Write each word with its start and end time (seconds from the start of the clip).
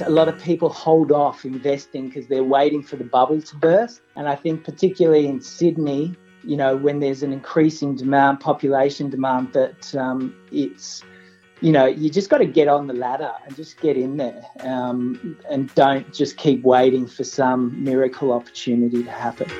a 0.00 0.10
lot 0.10 0.28
of 0.28 0.40
people 0.40 0.68
hold 0.68 1.12
off 1.12 1.44
investing 1.44 2.08
because 2.08 2.26
they're 2.28 2.44
waiting 2.44 2.82
for 2.82 2.96
the 2.96 3.04
bubble 3.04 3.40
to 3.40 3.56
burst. 3.56 4.00
And 4.16 4.28
I 4.28 4.34
think, 4.34 4.64
particularly 4.64 5.26
in 5.26 5.40
Sydney, 5.40 6.14
you 6.44 6.56
know, 6.56 6.76
when 6.76 7.00
there's 7.00 7.22
an 7.22 7.32
increasing 7.32 7.96
demand, 7.96 8.40
population 8.40 9.10
demand, 9.10 9.52
that 9.52 9.94
um, 9.94 10.34
it's, 10.52 11.02
you 11.60 11.72
know, 11.72 11.86
you 11.86 12.10
just 12.10 12.30
got 12.30 12.38
to 12.38 12.46
get 12.46 12.68
on 12.68 12.86
the 12.86 12.94
ladder 12.94 13.32
and 13.44 13.56
just 13.56 13.80
get 13.80 13.96
in 13.96 14.16
there 14.16 14.44
um, 14.60 15.38
and 15.50 15.74
don't 15.74 16.12
just 16.12 16.36
keep 16.36 16.62
waiting 16.62 17.06
for 17.06 17.24
some 17.24 17.82
miracle 17.82 18.32
opportunity 18.32 19.02
to 19.02 19.10
happen. 19.10 19.50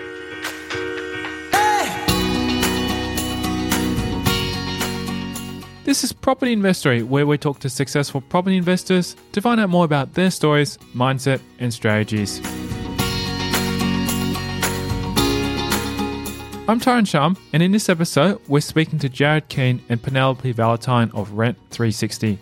This 5.87 6.03
is 6.03 6.13
Property 6.13 6.53
Investory, 6.53 7.05
where 7.05 7.29
we 7.29 7.39
talk 7.39 7.61
to 7.61 7.71
successful 7.71 8.21
property 8.21 8.57
investors 8.57 9.15
to 9.31 9.41
find 9.41 9.61
out 9.61 9.71
more 9.71 9.85
about 9.85 10.15
their 10.15 10.33
stories, 10.33 10.79
mindset, 10.97 11.41
and 11.61 11.73
strategies. 11.73 12.41
I'm 16.67 16.81
Tyron 16.81 17.07
Shum, 17.07 17.37
and 17.53 17.63
in 17.63 17.71
this 17.71 17.89
episode, 17.89 18.41
we're 18.49 18.63
speaking 18.63 18.99
to 18.99 19.09
Jared 19.09 19.49
Keen 19.49 19.81
and 19.89 20.03
Penelope 20.03 20.51
Valentine 20.51 21.13
of 21.15 21.31
Rent 21.31 21.57
360, 21.71 22.37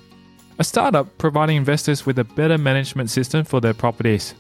a 0.59 0.65
startup 0.65 1.19
providing 1.19 1.59
investors 1.59 2.07
with 2.07 2.19
a 2.19 2.25
better 2.25 2.57
management 2.57 3.11
system 3.11 3.45
for 3.45 3.61
their 3.61 3.75
properties. 3.75 4.33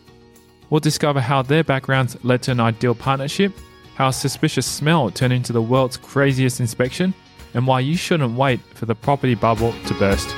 We'll 0.70 0.80
discover 0.80 1.20
how 1.20 1.42
their 1.42 1.62
backgrounds 1.62 2.16
led 2.24 2.40
to 2.44 2.52
an 2.52 2.60
ideal 2.60 2.94
partnership, 2.94 3.52
how 3.96 4.08
a 4.08 4.12
suspicious 4.14 4.64
smell 4.64 5.10
turned 5.10 5.34
into 5.34 5.52
the 5.52 5.60
world's 5.60 5.98
craziest 5.98 6.58
inspection, 6.58 7.12
and 7.54 7.66
why 7.66 7.80
you 7.80 7.96
shouldn't 7.96 8.36
wait 8.36 8.60
for 8.74 8.86
the 8.86 8.94
property 8.94 9.34
bubble 9.34 9.72
to 9.86 9.94
burst. 9.94 10.34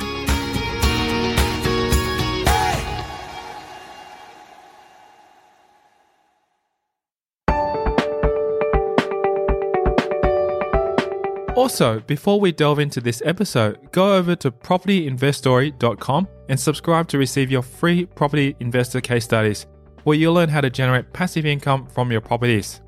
Also, 11.56 12.00
before 12.00 12.38
we 12.38 12.52
delve 12.52 12.78
into 12.78 13.00
this 13.00 13.22
episode, 13.24 13.90
go 13.90 14.14
over 14.14 14.36
to 14.36 14.50
propertyinvestory.com 14.50 16.28
and 16.48 16.60
subscribe 16.60 17.08
to 17.08 17.18
receive 17.18 17.50
your 17.50 17.62
free 17.62 18.06
property 18.06 18.54
investor 18.60 19.00
case 19.00 19.24
studies, 19.24 19.66
where 20.04 20.16
you'll 20.16 20.34
learn 20.34 20.48
how 20.48 20.60
to 20.60 20.70
generate 20.70 21.12
passive 21.12 21.44
income 21.44 21.86
from 21.86 22.12
your 22.12 22.20
properties. 22.20 22.82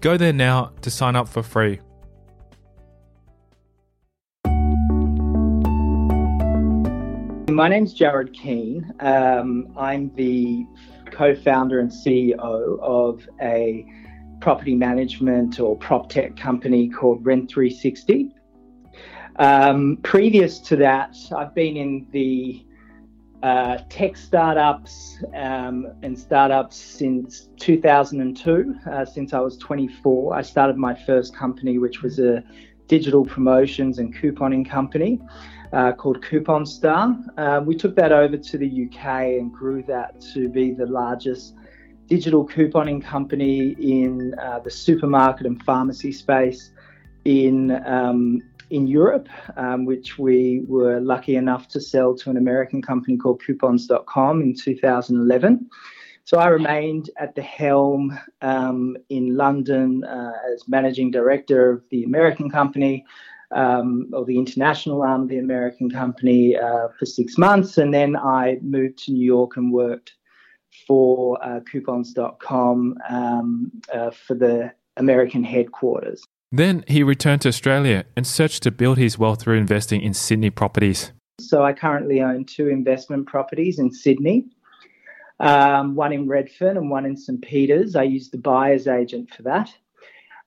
Go 0.00 0.16
there 0.16 0.32
now 0.32 0.72
to 0.82 0.90
sign 0.90 1.16
up 1.16 1.28
for 1.28 1.42
free. 1.42 1.80
My 7.54 7.68
name's 7.68 7.92
Jared 7.92 8.32
Keen. 8.32 8.94
Um, 9.00 9.72
I'm 9.76 10.14
the 10.14 10.66
co 11.10 11.34
founder 11.34 11.80
and 11.80 11.90
CEO 11.90 12.78
of 12.80 13.28
a 13.40 13.84
property 14.40 14.76
management 14.76 15.58
or 15.58 15.76
prop 15.76 16.08
tech 16.08 16.36
company 16.36 16.88
called 16.88 17.26
Rent 17.26 17.50
360. 17.50 18.34
Um, 19.36 19.98
previous 20.02 20.60
to 20.60 20.76
that, 20.76 21.16
I've 21.36 21.54
been 21.54 21.76
in 21.76 22.06
the 22.12 22.64
uh, 23.42 23.78
tech 23.88 24.16
startups 24.16 25.16
um, 25.34 25.88
and 26.02 26.16
startups 26.16 26.76
since 26.76 27.48
2002, 27.58 28.74
uh, 28.88 29.04
since 29.04 29.32
I 29.32 29.40
was 29.40 29.56
24. 29.56 30.36
I 30.36 30.42
started 30.42 30.76
my 30.76 30.94
first 30.94 31.34
company, 31.34 31.78
which 31.78 32.02
was 32.02 32.20
a 32.20 32.44
digital 32.86 33.24
promotions 33.24 33.98
and 33.98 34.14
couponing 34.14 34.68
company 34.68 35.20
uh, 35.72 35.92
called 35.92 36.22
Coupon 36.22 36.66
Star. 36.66 37.16
Uh, 37.36 37.60
we 37.64 37.76
took 37.76 37.94
that 37.96 38.12
over 38.12 38.36
to 38.36 38.58
the 38.58 38.66
UK 38.86 39.04
and 39.38 39.52
grew 39.52 39.82
that 39.84 40.20
to 40.32 40.48
be 40.48 40.72
the 40.72 40.86
largest 40.86 41.54
digital 42.06 42.46
couponing 42.46 43.02
company 43.02 43.70
in 43.78 44.34
uh, 44.38 44.58
the 44.58 44.70
supermarket 44.70 45.46
and 45.46 45.62
pharmacy 45.62 46.12
space 46.12 46.72
in 47.24 47.70
um, 47.86 48.42
in 48.70 48.86
Europe, 48.86 49.28
um, 49.56 49.84
which 49.84 50.18
we 50.18 50.62
were 50.68 51.00
lucky 51.00 51.34
enough 51.34 51.66
to 51.68 51.80
sell 51.80 52.14
to 52.14 52.30
an 52.30 52.36
American 52.36 52.80
company 52.80 53.16
called 53.16 53.42
Coupons.com 53.44 54.42
in 54.42 54.54
2011. 54.54 55.68
So 56.24 56.38
I 56.38 56.46
remained 56.46 57.10
at 57.18 57.34
the 57.34 57.42
helm 57.42 58.16
um, 58.42 58.96
in 59.08 59.36
London 59.36 60.04
uh, 60.04 60.32
as 60.52 60.68
managing 60.68 61.10
director 61.10 61.70
of 61.70 61.82
the 61.90 62.04
American 62.04 62.48
company 62.48 63.04
um, 63.52 64.08
or 64.12 64.24
the 64.24 64.38
international 64.38 65.02
arm 65.02 65.22
of 65.22 65.28
the 65.28 65.38
American 65.38 65.90
company 65.90 66.56
uh, 66.56 66.88
for 66.98 67.06
six 67.06 67.36
months. 67.36 67.78
And 67.78 67.92
then 67.92 68.16
I 68.16 68.58
moved 68.62 68.98
to 69.04 69.12
New 69.12 69.24
York 69.24 69.56
and 69.56 69.72
worked 69.72 70.14
for 70.86 71.42
uh, 71.44 71.60
coupons.com 71.70 72.98
um, 73.08 73.72
uh, 73.92 74.10
for 74.10 74.34
the 74.34 74.72
American 74.96 75.44
headquarters. 75.44 76.22
Then 76.52 76.84
he 76.88 77.02
returned 77.02 77.42
to 77.42 77.48
Australia 77.48 78.04
and 78.16 78.26
searched 78.26 78.62
to 78.64 78.70
build 78.70 78.98
his 78.98 79.18
wealth 79.18 79.42
through 79.42 79.56
investing 79.56 80.00
in 80.00 80.14
Sydney 80.14 80.50
properties. 80.50 81.12
So 81.40 81.62
I 81.62 81.72
currently 81.72 82.20
own 82.20 82.44
two 82.44 82.68
investment 82.68 83.26
properties 83.26 83.78
in 83.78 83.92
Sydney. 83.92 84.46
Um, 85.38 85.94
one 85.94 86.12
in 86.12 86.28
Redfern 86.28 86.76
and 86.76 86.90
one 86.90 87.06
in 87.06 87.16
St. 87.16 87.40
Peters. 87.40 87.96
I 87.96 88.02
use 88.02 88.30
the 88.30 88.38
buyer's 88.38 88.86
agent 88.86 89.32
for 89.34 89.42
that. 89.44 89.72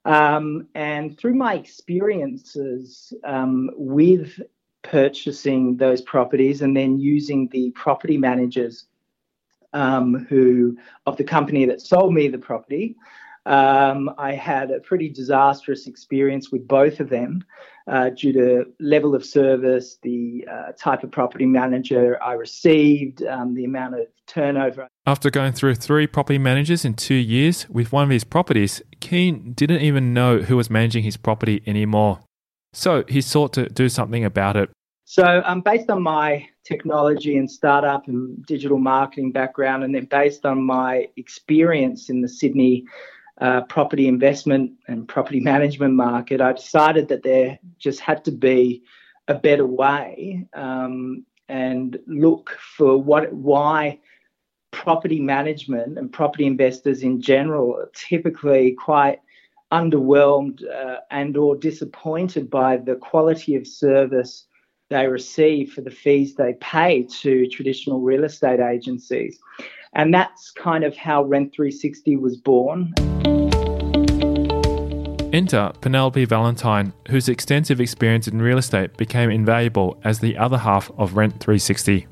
Um, 0.06 0.68
and 0.76 1.18
through 1.18 1.36
my 1.36 1.56
experiences 1.56 3.14
um, 3.24 3.70
with 3.76 4.40
purchasing 4.82 5.78
those 5.78 6.02
properties 6.02 6.62
and 6.62 6.76
then 6.76 7.00
using 7.00 7.48
the 7.50 7.72
property 7.72 8.18
managers 8.18 8.86
um, 9.72 10.26
who 10.30 10.78
of 11.06 11.18
the 11.18 11.24
company 11.24 11.66
that 11.66 11.82
sold 11.82 12.14
me 12.14 12.28
the 12.28 12.38
property, 12.38 12.96
um, 13.46 14.12
I 14.18 14.34
had 14.34 14.72
a 14.72 14.80
pretty 14.80 15.10
disastrous 15.10 15.88
experience 15.88 16.52
with 16.52 16.68
both 16.68 17.00
of 17.00 17.10
them 17.10 17.44
uh, 17.88 18.10
due 18.10 18.34
to 18.34 18.66
level 18.80 19.16
of 19.16 19.26
service, 19.26 19.98
the 20.04 20.46
uh, 20.50 20.72
type 20.78 21.04
of 21.04 21.12
property 21.12 21.46
manager 21.46 22.22
I 22.24 22.34
received, 22.34 23.24
um, 23.24 23.54
the 23.54 23.66
amount 23.66 23.96
of 23.96 24.08
turnover. 24.28 24.88
After 25.06 25.30
going 25.30 25.54
through 25.54 25.76
three 25.76 26.08
property 26.08 26.38
managers 26.38 26.86
in 26.86 26.94
two 26.94 27.16
years 27.16 27.68
with 27.70 27.92
one 27.92 28.06
of 28.06 28.10
his 28.10 28.24
properties, 28.24 28.82
Keen 29.00 29.54
didn't 29.54 29.82
even 29.82 30.14
know 30.14 30.40
who 30.40 30.56
was 30.56 30.70
managing 30.70 31.04
his 31.04 31.18
property 31.18 31.62
anymore. 31.66 32.22
So 32.72 33.04
he 33.08 33.22
sought 33.22 33.54
to 33.54 33.68
do 33.68 33.90
something 33.90 34.24
about 34.24 34.56
it. 34.56 34.70
So, 35.06 35.44
um, 35.46 35.62
based 35.62 35.90
on 35.90 36.02
my 36.02 36.48
technology 36.64 37.38
and 37.38 37.52
startup 37.52 38.08
and 38.08 38.44
digital 38.46 38.80
marketing 38.80 39.32
background, 39.34 39.84
and 39.84 39.94
then 39.94 40.06
based 40.06 40.46
on 40.46 40.64
my 40.64 41.08
experience 41.18 42.10
in 42.10 42.22
the 42.22 42.30
Sydney 42.30 42.86
uh, 43.42 43.62
property 43.62 44.08
investment 44.08 44.72
and 44.88 45.08
property 45.08 45.40
management 45.54 45.94
market, 45.94 46.42
I 46.42 46.54
decided 46.54 47.08
that 47.10 47.24
there 47.24 47.60
just 47.78 48.00
had 48.00 48.24
to 48.26 48.32
be 48.32 48.84
a 49.28 49.34
better 49.34 49.66
way 49.66 50.46
um, 50.54 51.26
and 51.50 51.98
look 52.08 52.58
for 52.78 53.02
what 53.02 53.32
why 53.34 54.00
property 54.72 55.20
management 55.20 55.98
and 55.98 56.12
property 56.12 56.46
investors 56.46 57.04
in 57.04 57.22
general 57.22 57.76
are 57.76 57.92
typically 57.94 58.72
quite 58.72 59.20
underwhelmed 59.72 60.64
uh, 60.70 60.98
and 61.12 61.38
or 61.38 61.56
disappointed 61.56 62.50
by 62.50 62.78
the 62.78 62.96
quality 62.96 63.56
of 63.56 63.68
service 63.68 64.46
they 64.90 65.08
receive 65.08 65.74
for 65.74 65.82
the 65.82 65.92
fees 65.92 66.36
they 66.36 66.54
pay 66.60 67.04
to 67.04 67.48
traditional 67.48 68.02
real 68.02 68.24
estate 68.24 68.60
agencies. 68.60 69.40
And 69.96 70.14
that's 70.14 70.52
kind 70.52 70.84
of 70.84 70.96
how 70.98 71.24
Rent 71.24 71.54
360 71.54 72.18
was 72.18 72.36
born. 72.38 72.94
Enter 75.32 75.72
Penelope 75.82 76.26
Valentine, 76.26 76.94
whose 77.10 77.30
extensive 77.30 77.80
experience 77.80 78.28
in 78.28 78.42
real 78.42 78.58
estate 78.58 78.98
became 78.98 79.30
invaluable 79.30 80.00
as 80.04 80.20
the 80.20 80.38
other 80.38 80.58
half 80.58 80.92
of 80.98 81.16
Rent 81.16 81.40
360. 81.40 82.08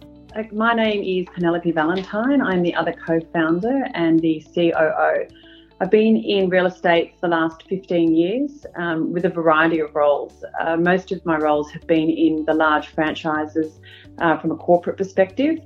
My 0.52 0.74
name 0.74 1.04
is 1.04 1.28
Penelope 1.34 1.72
Valentine. 1.72 2.42
I'm 2.42 2.62
the 2.62 2.74
other 2.74 2.94
co 2.94 3.20
founder 3.34 3.86
and 3.94 4.20
the 4.20 4.44
COO. 4.56 5.28
I've 5.82 5.90
been 5.90 6.16
in 6.16 6.48
real 6.48 6.68
estate 6.68 7.16
for 7.16 7.22
the 7.22 7.30
last 7.30 7.64
15 7.64 8.16
years 8.16 8.68
um, 8.76 9.12
with 9.12 9.26
a 9.26 9.30
variety 9.30 9.80
of 9.80 9.96
roles. 9.96 10.44
Uh, 10.60 10.78
most 10.78 11.12
of 11.12 11.26
my 11.26 11.38
roles 11.38 11.72
have 11.72 11.88
been 11.88 12.08
in 12.08 12.46
the 12.46 12.54
large 12.54 12.90
franchises 12.90 13.80
uh, 14.20 14.38
from 14.38 14.52
a 14.52 14.56
corporate 14.56 14.96
perspective, 14.96 15.58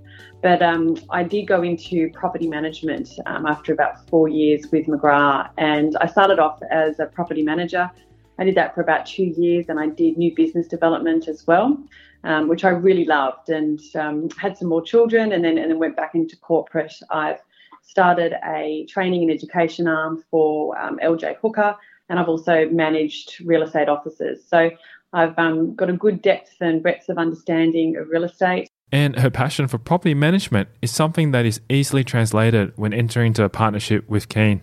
but 0.42 0.62
um, 0.62 0.96
I 1.10 1.24
did 1.24 1.48
go 1.48 1.64
into 1.64 2.10
property 2.12 2.48
management 2.48 3.10
um, 3.26 3.46
after 3.46 3.74
about 3.74 4.08
four 4.08 4.30
years 4.30 4.72
with 4.72 4.86
McGrath, 4.86 5.50
and 5.58 5.98
I 6.00 6.08
started 6.08 6.40
off 6.40 6.62
as 6.72 6.98
a 7.02 7.08
property 7.08 7.44
manager. 7.44 7.92
I 8.40 8.46
did 8.46 8.56
that 8.56 8.74
for 8.74 8.80
about 8.80 9.06
two 9.06 9.34
years, 9.38 9.66
and 9.68 9.78
I 9.78 9.88
did 9.88 10.18
new 10.18 10.34
business 10.34 10.66
development 10.66 11.28
as 11.28 11.46
well, 11.46 11.78
um, 12.24 12.48
which 12.48 12.64
I 12.64 12.70
really 12.70 13.04
loved, 13.04 13.50
and 13.50 13.82
um, 13.96 14.30
had 14.38 14.58
some 14.58 14.70
more 14.70 14.82
children, 14.82 15.34
and 15.34 15.44
then 15.44 15.58
and 15.58 15.70
then 15.70 15.78
went 15.78 15.98
back 15.98 16.16
into 16.16 16.38
corporate. 16.38 16.94
I've 17.12 17.42
started 17.86 18.34
a 18.46 18.86
training 18.90 19.24
and 19.24 19.32
education 19.32 19.88
arm 19.88 20.24
for 20.30 20.78
um, 20.80 21.00
LJ 21.04 21.38
Hooker, 21.42 21.76
and 22.10 22.20
I've 22.20 22.30
also 22.30 22.70
managed 22.70 23.42
real 23.46 23.64
estate 23.64 23.90
offices. 23.90 24.46
So 24.48 24.72
I've 25.14 25.38
um, 25.38 25.76
got 25.76 25.90
a 25.90 25.94
good 25.94 26.22
depth 26.22 26.56
and 26.60 26.82
breadth 26.82 27.10
of 27.10 27.18
understanding 27.18 27.96
of 27.98 28.10
real 28.10 28.24
estate. 28.24 28.70
And 28.92 29.18
her 29.20 29.30
passion 29.30 29.68
for 29.68 29.78
property 29.78 30.14
management 30.14 30.70
is 30.82 30.92
something 30.92 31.32
that 31.32 31.46
is 31.46 31.60
easily 31.70 32.04
translated 32.04 32.74
when 32.76 32.94
entering 32.94 33.28
into 33.28 33.44
a 33.44 33.50
partnership 33.50 34.08
with 34.10 34.30
Keen. 34.30 34.62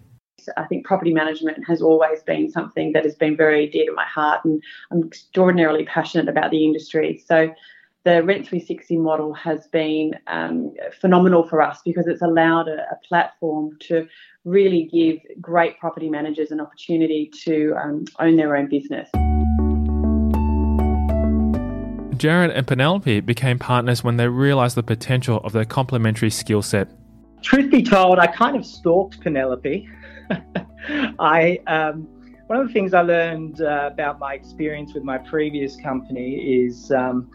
I 0.56 0.64
think 0.64 0.84
property 0.84 1.12
management 1.12 1.66
has 1.66 1.80
always 1.80 2.22
been 2.22 2.50
something 2.50 2.92
that 2.92 3.04
has 3.04 3.14
been 3.14 3.36
very 3.36 3.68
dear 3.68 3.86
to 3.86 3.92
my 3.92 4.04
heart, 4.04 4.44
and 4.44 4.62
I'm 4.90 5.04
extraordinarily 5.04 5.84
passionate 5.84 6.28
about 6.28 6.50
the 6.50 6.64
industry. 6.64 7.22
So, 7.24 7.54
the 8.04 8.22
Rent 8.24 8.48
360 8.48 8.96
model 8.96 9.32
has 9.34 9.68
been 9.68 10.18
um, 10.26 10.74
phenomenal 11.00 11.46
for 11.46 11.62
us 11.62 11.80
because 11.84 12.08
it's 12.08 12.22
allowed 12.22 12.66
a, 12.66 12.82
a, 12.90 12.96
platform 13.06 13.76
to 13.80 14.08
really 14.44 14.88
give 14.92 15.18
great 15.40 15.78
property 15.78 16.10
managers 16.10 16.50
an 16.50 16.60
opportunity 16.60 17.30
to 17.44 17.74
um, 17.76 18.04
own 18.18 18.36
their 18.36 18.56
own 18.56 18.68
business. 18.68 19.08
Jared 22.18 22.50
and 22.50 22.66
Penelope 22.66 23.20
became 23.20 23.58
partners 23.58 24.02
when 24.02 24.16
they 24.16 24.26
realised 24.26 24.76
the 24.76 24.82
potential 24.82 25.40
of 25.44 25.52
their 25.52 25.64
complementary 25.64 26.30
skill 26.30 26.62
set. 26.62 26.88
Truth 27.42 27.70
be 27.70 27.82
told, 27.84 28.18
I 28.18 28.26
kind 28.26 28.56
of 28.56 28.66
stalked 28.66 29.20
Penelope. 29.20 29.88
I 31.20 31.60
um, 31.68 32.08
one 32.48 32.60
of 32.60 32.66
the 32.66 32.72
things 32.72 32.94
I 32.94 33.02
learned 33.02 33.62
uh, 33.62 33.90
about 33.92 34.18
my 34.18 34.34
experience 34.34 34.92
with 34.92 35.04
my 35.04 35.18
previous 35.18 35.76
company 35.76 36.64
is 36.64 36.90
um, 36.90 37.30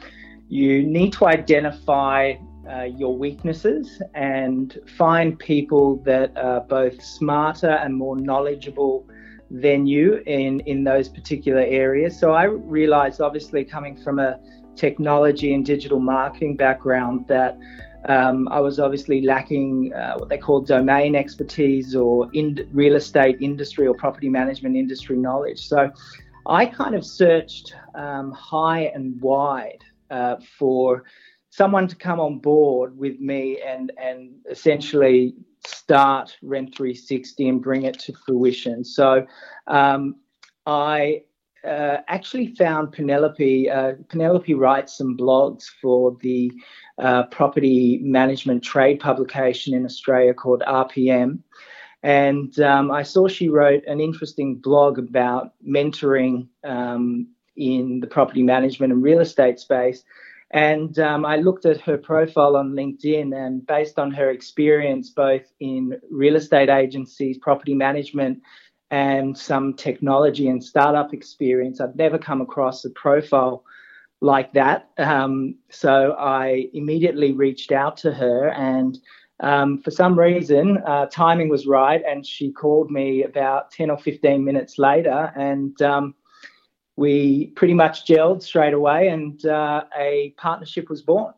you 0.50 0.84
need 0.84 1.14
to 1.14 1.26
identify 1.28 2.36
uh, 2.70 2.84
your 2.84 3.18
weaknesses 3.18 4.02
and 4.14 4.80
find 4.98 5.40
people 5.40 5.98
that 6.04 6.36
are 6.38 6.62
both 6.62 7.02
smarter 7.02 7.72
and 7.72 7.96
more 7.96 8.18
knowledgeable 8.18 9.08
than 9.50 9.88
you 9.88 10.22
in 10.26 10.60
in 10.62 10.84
those 10.84 11.08
particular 11.08 11.62
areas. 11.62 12.20
So 12.20 12.34
I 12.34 12.44
realized, 12.44 13.22
obviously, 13.22 13.64
coming 13.64 13.96
from 13.96 14.20
a 14.20 14.40
technology 14.76 15.54
and 15.54 15.66
digital 15.66 16.00
marketing 16.00 16.56
background 16.58 17.26
that 17.28 17.58
um, 18.08 18.48
I 18.50 18.60
was 18.60 18.80
obviously 18.80 19.22
lacking 19.22 19.94
uh, 19.94 20.18
what 20.18 20.30
they 20.30 20.38
call 20.38 20.62
domain 20.62 21.16
expertise 21.16 21.96
or 21.96 22.30
in 22.34 22.70
real 22.72 22.96
estate 22.96 23.38
industry 23.42 23.88
or 23.88 23.96
property 23.96 24.30
management 24.30 24.76
industry 24.76 25.18
knowledge. 25.18 25.68
So 25.68 25.92
I 26.46 26.66
kind 26.66 26.96
of 26.96 27.06
searched 27.06 27.76
um, 27.96 28.32
high 28.32 28.92
and 28.94 29.20
wide 29.20 29.84
uh, 30.10 30.36
for 30.58 31.04
someone 31.50 31.88
to 31.88 31.96
come 31.96 32.20
on 32.20 32.40
board 32.40 32.98
with 32.98 33.20
me 33.20 33.62
and 33.66 33.92
and 33.98 34.32
essentially 34.50 35.34
start 35.66 36.38
Rent 36.42 36.76
360 36.76 37.50
and 37.50 37.62
bring 37.62 37.84
it 37.84 38.00
to 38.00 38.14
fruition. 38.26 38.84
So 38.84 39.26
um, 39.68 40.16
I 40.66 41.24
uh, 41.66 41.98
actually 42.08 42.56
found 42.56 42.92
Penelope. 42.92 43.70
Uh, 43.70 43.94
Penelope 44.10 44.54
writes 44.54 44.98
some 44.98 45.18
blogs 45.18 45.64
for 45.82 46.16
the 46.22 46.52
uh, 46.98 47.24
property 47.24 48.00
management 48.02 48.64
trade 48.64 49.00
publication 49.00 49.74
in 49.74 49.86
Australia 49.86 50.34
called 50.34 50.64
RPM. 50.68 51.40
And 52.04 52.58
um, 52.60 52.92
I 52.92 53.04
saw 53.04 53.28
she 53.28 53.50
wrote 53.50 53.84
an 53.88 54.00
interesting 54.00 54.56
blog 54.56 55.00
about 55.00 55.54
mentoring 55.68 56.48
um, 56.64 57.28
in 57.58 58.00
the 58.00 58.08
property 58.08 58.44
management 58.44 58.94
and 58.94 59.04
real 59.04 59.20
estate 59.20 59.60
space. 59.60 60.04
And 60.52 60.98
um, 61.00 61.26
I 61.26 61.38
looked 61.38 61.66
at 61.66 61.82
her 61.82 61.98
profile 61.98 62.56
on 62.56 62.72
LinkedIn, 62.72 63.36
and 63.36 63.66
based 63.68 64.00
on 64.00 64.12
her 64.12 64.30
experience 64.30 65.10
both 65.10 65.44
in 65.60 66.00
real 66.10 66.38
estate 66.38 66.70
agencies, 66.70 67.38
property 67.38 67.74
management, 67.74 68.42
and 68.90 69.38
some 69.38 69.74
technology 69.74 70.48
and 70.48 70.64
startup 70.64 71.14
experience. 71.14 71.82
I've 71.82 71.98
never 71.98 72.18
come 72.18 72.40
across 72.40 72.86
a 72.86 72.90
profile 72.92 73.66
like 74.22 74.54
that. 74.54 74.90
Um, 74.98 75.56
so 75.70 76.14
I 76.18 76.70
immediately 76.74 77.34
reached 77.34 77.74
out 77.74 77.98
to 77.98 78.14
her, 78.14 78.50
and 78.50 78.98
um, 79.42 79.82
for 79.82 79.92
some 79.92 80.18
reason, 80.18 80.78
uh, 80.88 81.08
timing 81.08 81.50
was 81.50 81.68
right, 81.68 82.02
and 82.08 82.26
she 82.26 82.52
called 82.52 82.90
me 82.90 83.24
about 83.24 83.72
10 83.72 83.92
or 83.92 83.98
15 83.98 84.44
minutes 84.44 84.80
later, 84.80 85.32
and 85.36 85.80
um, 85.82 86.16
we 86.98 87.48
pretty 87.56 87.74
much 87.74 88.06
gelled 88.06 88.44
straight 88.44 88.74
away, 88.74 89.08
and 89.08 89.46
uh, 89.46 89.86
a 89.98 90.34
partnership 90.38 90.90
was 90.90 91.02
born. 91.02 91.34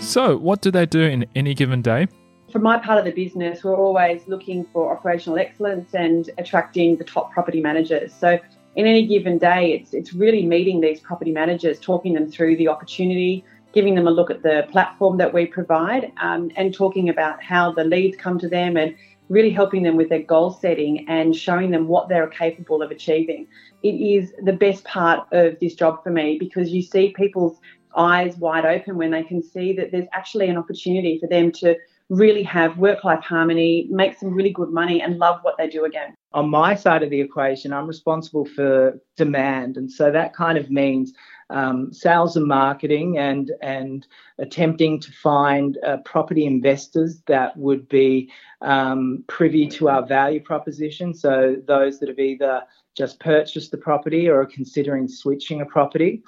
So, 0.00 0.36
what 0.36 0.60
do 0.60 0.70
they 0.70 0.84
do 0.84 1.00
in 1.00 1.24
any 1.34 1.54
given 1.54 1.80
day? 1.80 2.08
for 2.52 2.58
my 2.58 2.78
part 2.78 2.98
of 2.98 3.06
the 3.06 3.10
business, 3.10 3.64
we're 3.64 3.76
always 3.76 4.28
looking 4.28 4.66
for 4.72 4.94
operational 4.94 5.38
excellence 5.38 5.94
and 5.94 6.28
attracting 6.36 6.96
the 6.98 7.04
top 7.04 7.32
property 7.32 7.62
managers. 7.62 8.12
So 8.12 8.38
in 8.76 8.86
any 8.86 9.06
given 9.06 9.38
day, 9.38 9.72
it's 9.72 9.94
it's 9.94 10.12
really 10.12 10.44
meeting 10.44 10.80
these 10.80 11.00
property 11.00 11.32
managers, 11.32 11.80
talking 11.80 12.12
them 12.12 12.30
through 12.30 12.56
the 12.58 12.68
opportunity, 12.68 13.42
giving 13.72 13.94
them 13.94 14.06
a 14.06 14.10
look 14.10 14.30
at 14.30 14.42
the 14.42 14.66
platform 14.70 15.16
that 15.16 15.32
we 15.32 15.46
provide, 15.46 16.12
um, 16.20 16.50
and 16.56 16.74
talking 16.74 17.08
about 17.08 17.42
how 17.42 17.72
the 17.72 17.84
leads 17.84 18.16
come 18.18 18.38
to 18.38 18.48
them 18.48 18.76
and 18.76 18.94
really 19.32 19.50
helping 19.50 19.82
them 19.82 19.96
with 19.96 20.10
their 20.10 20.22
goal 20.22 20.50
setting 20.50 21.08
and 21.08 21.34
showing 21.34 21.70
them 21.70 21.88
what 21.88 22.06
they're 22.06 22.26
capable 22.26 22.82
of 22.82 22.90
achieving. 22.90 23.46
It 23.82 23.94
is 23.94 24.34
the 24.44 24.52
best 24.52 24.84
part 24.84 25.26
of 25.32 25.58
this 25.58 25.74
job 25.74 26.02
for 26.04 26.10
me 26.10 26.36
because 26.38 26.68
you 26.68 26.82
see 26.82 27.14
people's 27.16 27.58
eyes 27.96 28.36
wide 28.36 28.66
open 28.66 28.98
when 28.98 29.10
they 29.10 29.22
can 29.22 29.42
see 29.42 29.72
that 29.72 29.90
there's 29.90 30.06
actually 30.12 30.48
an 30.48 30.58
opportunity 30.58 31.18
for 31.18 31.28
them 31.28 31.50
to 31.50 31.76
really 32.10 32.42
have 32.42 32.76
work 32.76 33.04
life 33.04 33.24
harmony, 33.24 33.86
make 33.88 34.18
some 34.18 34.34
really 34.34 34.52
good 34.52 34.68
money, 34.68 35.00
and 35.00 35.18
love 35.18 35.38
what 35.40 35.56
they 35.56 35.66
do 35.66 35.86
again. 35.86 36.14
On 36.34 36.50
my 36.50 36.74
side 36.74 37.02
of 37.02 37.08
the 37.08 37.20
equation, 37.22 37.72
I'm 37.72 37.86
responsible 37.86 38.44
for 38.44 39.00
demand. 39.16 39.78
And 39.78 39.90
so 39.90 40.10
that 40.10 40.34
kind 40.34 40.58
of 40.58 40.70
means 40.70 41.14
um, 41.50 41.92
sales 41.92 42.36
and 42.36 42.46
marketing 42.46 43.18
and, 43.18 43.52
and 43.62 44.06
attempting 44.38 45.00
to 45.00 45.12
find 45.12 45.78
uh, 45.86 45.98
property 45.98 46.46
investors 46.46 47.22
that 47.26 47.56
would 47.56 47.88
be 47.88 48.30
um, 48.60 49.24
privy 49.26 49.66
to 49.66 49.88
our 49.88 50.06
value 50.06 50.40
proposition. 50.40 51.14
So 51.14 51.56
those 51.66 51.98
that 52.00 52.08
have 52.08 52.18
either 52.18 52.62
just 52.94 53.20
purchased 53.20 53.70
the 53.70 53.78
property 53.78 54.28
or 54.28 54.40
are 54.40 54.46
considering 54.46 55.08
switching 55.08 55.60
a 55.60 55.66
property. 55.66 56.22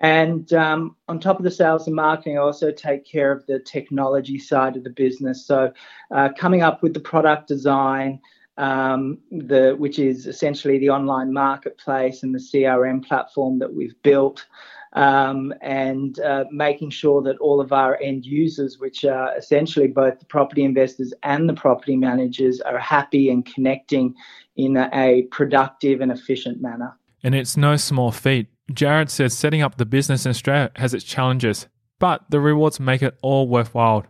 And 0.00 0.50
um, 0.54 0.96
on 1.08 1.20
top 1.20 1.38
of 1.38 1.44
the 1.44 1.50
sales 1.50 1.86
and 1.86 1.94
marketing, 1.94 2.38
I 2.38 2.40
also 2.40 2.72
take 2.72 3.04
care 3.04 3.30
of 3.32 3.44
the 3.46 3.60
technology 3.60 4.38
side 4.38 4.76
of 4.76 4.84
the 4.84 4.90
business. 4.90 5.44
So, 5.46 5.72
uh, 6.10 6.30
coming 6.38 6.62
up 6.62 6.82
with 6.82 6.94
the 6.94 7.00
product 7.00 7.48
design, 7.48 8.20
um, 8.60 9.18
the 9.30 9.74
which 9.78 9.98
is 9.98 10.26
essentially 10.26 10.78
the 10.78 10.90
online 10.90 11.32
marketplace 11.32 12.22
and 12.22 12.34
the 12.34 12.38
CRM 12.38 13.04
platform 13.04 13.58
that 13.58 13.74
we've 13.74 14.00
built, 14.02 14.46
um, 14.92 15.52
and 15.60 16.20
uh, 16.20 16.44
making 16.50 16.90
sure 16.90 17.22
that 17.22 17.38
all 17.38 17.60
of 17.60 17.72
our 17.72 17.98
end 18.00 18.24
users, 18.24 18.78
which 18.78 19.04
are 19.04 19.36
essentially 19.36 19.88
both 19.88 20.18
the 20.18 20.24
property 20.26 20.64
investors 20.64 21.12
and 21.22 21.48
the 21.48 21.54
property 21.54 21.96
managers, 21.96 22.60
are 22.60 22.78
happy 22.78 23.30
and 23.30 23.46
connecting 23.46 24.14
in 24.56 24.76
a 24.76 25.22
productive 25.30 26.00
and 26.00 26.12
efficient 26.12 26.60
manner. 26.60 26.96
And 27.22 27.34
it's 27.34 27.56
no 27.56 27.76
small 27.76 28.12
feat 28.12 28.48
Jared 28.72 29.10
says 29.10 29.36
setting 29.36 29.62
up 29.62 29.76
the 29.76 29.86
business 29.86 30.24
in 30.24 30.30
Australia 30.30 30.70
has 30.76 30.94
its 30.94 31.04
challenges, 31.04 31.66
but 31.98 32.24
the 32.30 32.40
rewards 32.40 32.78
make 32.78 33.02
it 33.02 33.18
all 33.22 33.48
worthwhile. 33.48 34.06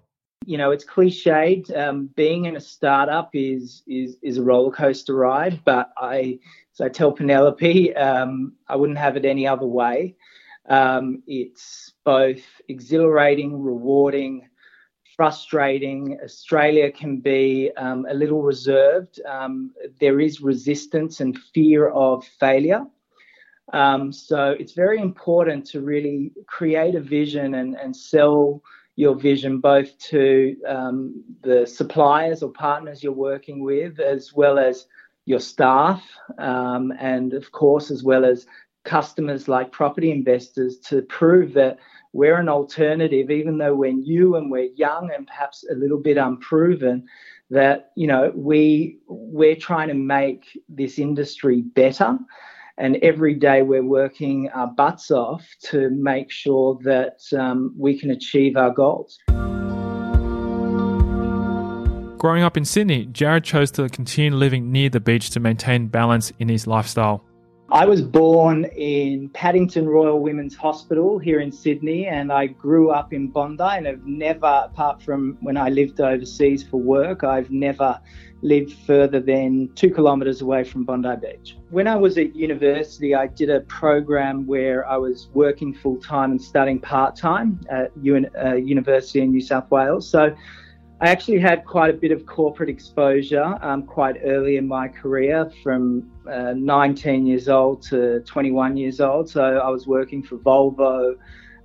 You 0.47 0.57
know, 0.57 0.71
it's 0.71 0.85
cliched. 0.85 1.77
Um, 1.77 2.07
being 2.17 2.47
in 2.47 2.57
a 2.57 2.61
startup 2.61 3.31
is 3.35 3.83
is 3.87 4.17
is 4.23 4.39
a 4.39 4.43
roller 4.43 4.73
coaster 4.73 5.15
ride, 5.15 5.61
but 5.65 5.93
I, 5.99 6.39
as 6.73 6.81
I 6.81 6.89
tell 6.89 7.13
Penelope, 7.13 7.95
um, 7.95 8.55
I 8.67 8.77
wouldn't 8.77 8.99
have 8.99 9.17
it 9.17 9.25
any 9.25 9.47
other 9.47 9.67
way. 9.67 10.17
Um, 10.69 11.23
it's 11.27 11.93
both 12.05 12.43
exhilarating, 12.69 13.63
rewarding, 13.63 14.49
frustrating. 15.17 16.19
Australia 16.25 16.91
can 16.91 17.21
be 17.21 17.71
um, 17.77 18.07
a 18.09 18.15
little 18.15 18.43
reserved. 18.43 19.21
Um, 19.29 19.73
there 20.01 20.21
is 20.21 20.41
resistance 20.41 21.21
and 21.21 21.39
fear 21.53 21.89
of 21.91 22.25
failure. 22.25 22.87
Um, 23.73 24.11
so 24.13 24.57
it's 24.59 24.73
very 24.73 25.01
important 25.01 25.67
to 25.67 25.81
really 25.81 26.33
create 26.47 26.95
a 26.95 27.01
vision 27.01 27.55
and, 27.55 27.77
and 27.77 27.95
sell 27.95 28.63
your 29.01 29.15
vision 29.15 29.61
both 29.61 29.97
to 29.99 30.55
um, 30.69 31.25
the 31.43 31.67
suppliers 31.67 32.43
or 32.43 32.51
partners 32.53 33.03
you're 33.03 33.13
working 33.13 33.65
with, 33.65 33.99
as 33.99 34.35
well 34.35 34.59
as 34.59 34.87
your 35.25 35.41
staff, 35.41 36.07
um, 36.37 36.93
and 37.01 37.33
of 37.33 37.51
course, 37.51 37.91
as 37.91 38.03
well 38.03 38.27
as 38.27 38.47
customers 38.85 39.49
like 39.49 39.73
property 39.73 40.11
investors 40.11 40.79
to 40.81 41.01
prove 41.03 41.55
that 41.55 41.79
we're 42.13 42.37
an 42.37 42.49
alternative, 42.51 43.31
even 43.31 43.57
though 43.57 43.75
we're 43.75 43.93
new 43.93 44.37
and 44.37 44.51
we're 44.51 44.71
young 44.77 45.11
and 45.17 45.27
perhaps 45.27 45.65
a 45.71 45.75
little 45.75 45.99
bit 45.99 46.19
unproven. 46.19 47.07
That 47.49 47.93
you 47.97 48.07
know 48.07 48.33
we 48.35 48.99
we're 49.09 49.57
trying 49.57 49.89
to 49.89 49.95
make 49.95 50.45
this 50.69 50.99
industry 50.99 51.63
better 51.63 52.19
and 52.81 52.97
every 53.03 53.35
day 53.35 53.63
we're 53.63 53.85
working 53.85 54.49
our 54.55 54.67
butts 54.67 55.11
off 55.11 55.47
to 55.65 55.91
make 55.91 56.31
sure 56.31 56.79
that 56.83 57.21
um, 57.39 57.75
we 57.79 57.99
can 57.99 58.11
achieve 58.11 58.57
our 58.57 58.71
goals. 58.71 59.19
Growing 62.19 62.43
up 62.43 62.57
in 62.57 62.65
Sydney, 62.65 63.07
Jared 63.07 63.45
chose 63.45 63.71
to 63.73 63.89
continue 63.89 64.35
living 64.35 64.73
near 64.73 64.89
the 64.89 65.01
beach 65.01 65.31
to 65.31 65.41
maintain 65.41 65.89
balance 65.89 66.33
in 66.39 66.49
his 66.49 66.67
lifestyle. 66.67 67.25
I 67.73 67.85
was 67.85 68.03
born 68.03 68.65
in 68.65 69.29
Paddington 69.29 69.89
Royal 69.89 70.19
Women's 70.19 70.57
Hospital 70.57 71.21
here 71.21 71.39
in 71.39 71.53
Sydney, 71.53 72.07
and 72.09 72.33
I 72.33 72.49
grew 72.49 72.91
up 72.91 73.13
in 73.13 73.29
Bondi. 73.29 73.63
And 73.63 73.87
I've 73.87 74.05
never, 74.05 74.63
apart 74.65 75.01
from 75.01 75.39
when 75.41 75.57
I 75.57 75.69
lived 75.69 76.01
overseas 76.01 76.65
for 76.65 76.79
work, 76.79 77.23
I've 77.23 77.53
never 77.53 78.01
lived 78.43 78.73
further 78.73 79.21
than 79.21 79.71
two 79.77 79.95
kilometres 79.95 80.41
away 80.41 80.65
from 80.65 80.85
Bondi 80.85 81.15
Beach. 81.23 81.57
When 81.69 81.87
I 81.87 81.95
was 81.95 82.19
at 82.19 82.35
university, 82.35 83.15
I 83.15 83.29
did 83.29 83.51
a 83.51 83.61
program 83.61 84.49
where 84.49 84.85
I 84.89 84.97
was 84.97 85.29
working 85.33 85.73
full 85.73 85.99
time 85.99 86.33
and 86.33 86.43
studying 86.43 86.81
part 86.81 87.15
time 87.15 87.61
at 87.71 87.93
uh, 87.93 88.55
University 88.57 89.21
in 89.21 89.31
New 89.31 89.41
South 89.41 89.71
Wales. 89.71 90.09
So 90.09 90.35
I 91.03 91.09
actually 91.09 91.39
had 91.39 91.65
quite 91.65 91.89
a 91.89 91.97
bit 91.97 92.13
of 92.13 92.27
corporate 92.27 92.69
exposure 92.69 93.57
um, 93.63 93.85
quite 93.85 94.17
early 94.23 94.57
in 94.57 94.69
my 94.69 94.87
career, 94.87 95.51
from 95.63 96.11
uh, 96.31 96.53
19 96.55 97.27
years 97.27 97.49
old 97.49 97.81
to 97.85 98.21
21 98.21 98.77
years 98.77 99.01
old. 99.01 99.31
So 99.31 99.43
I 99.43 99.71
was 99.71 99.87
working 99.87 100.23
for 100.23 100.37
Volvo. 100.37 101.15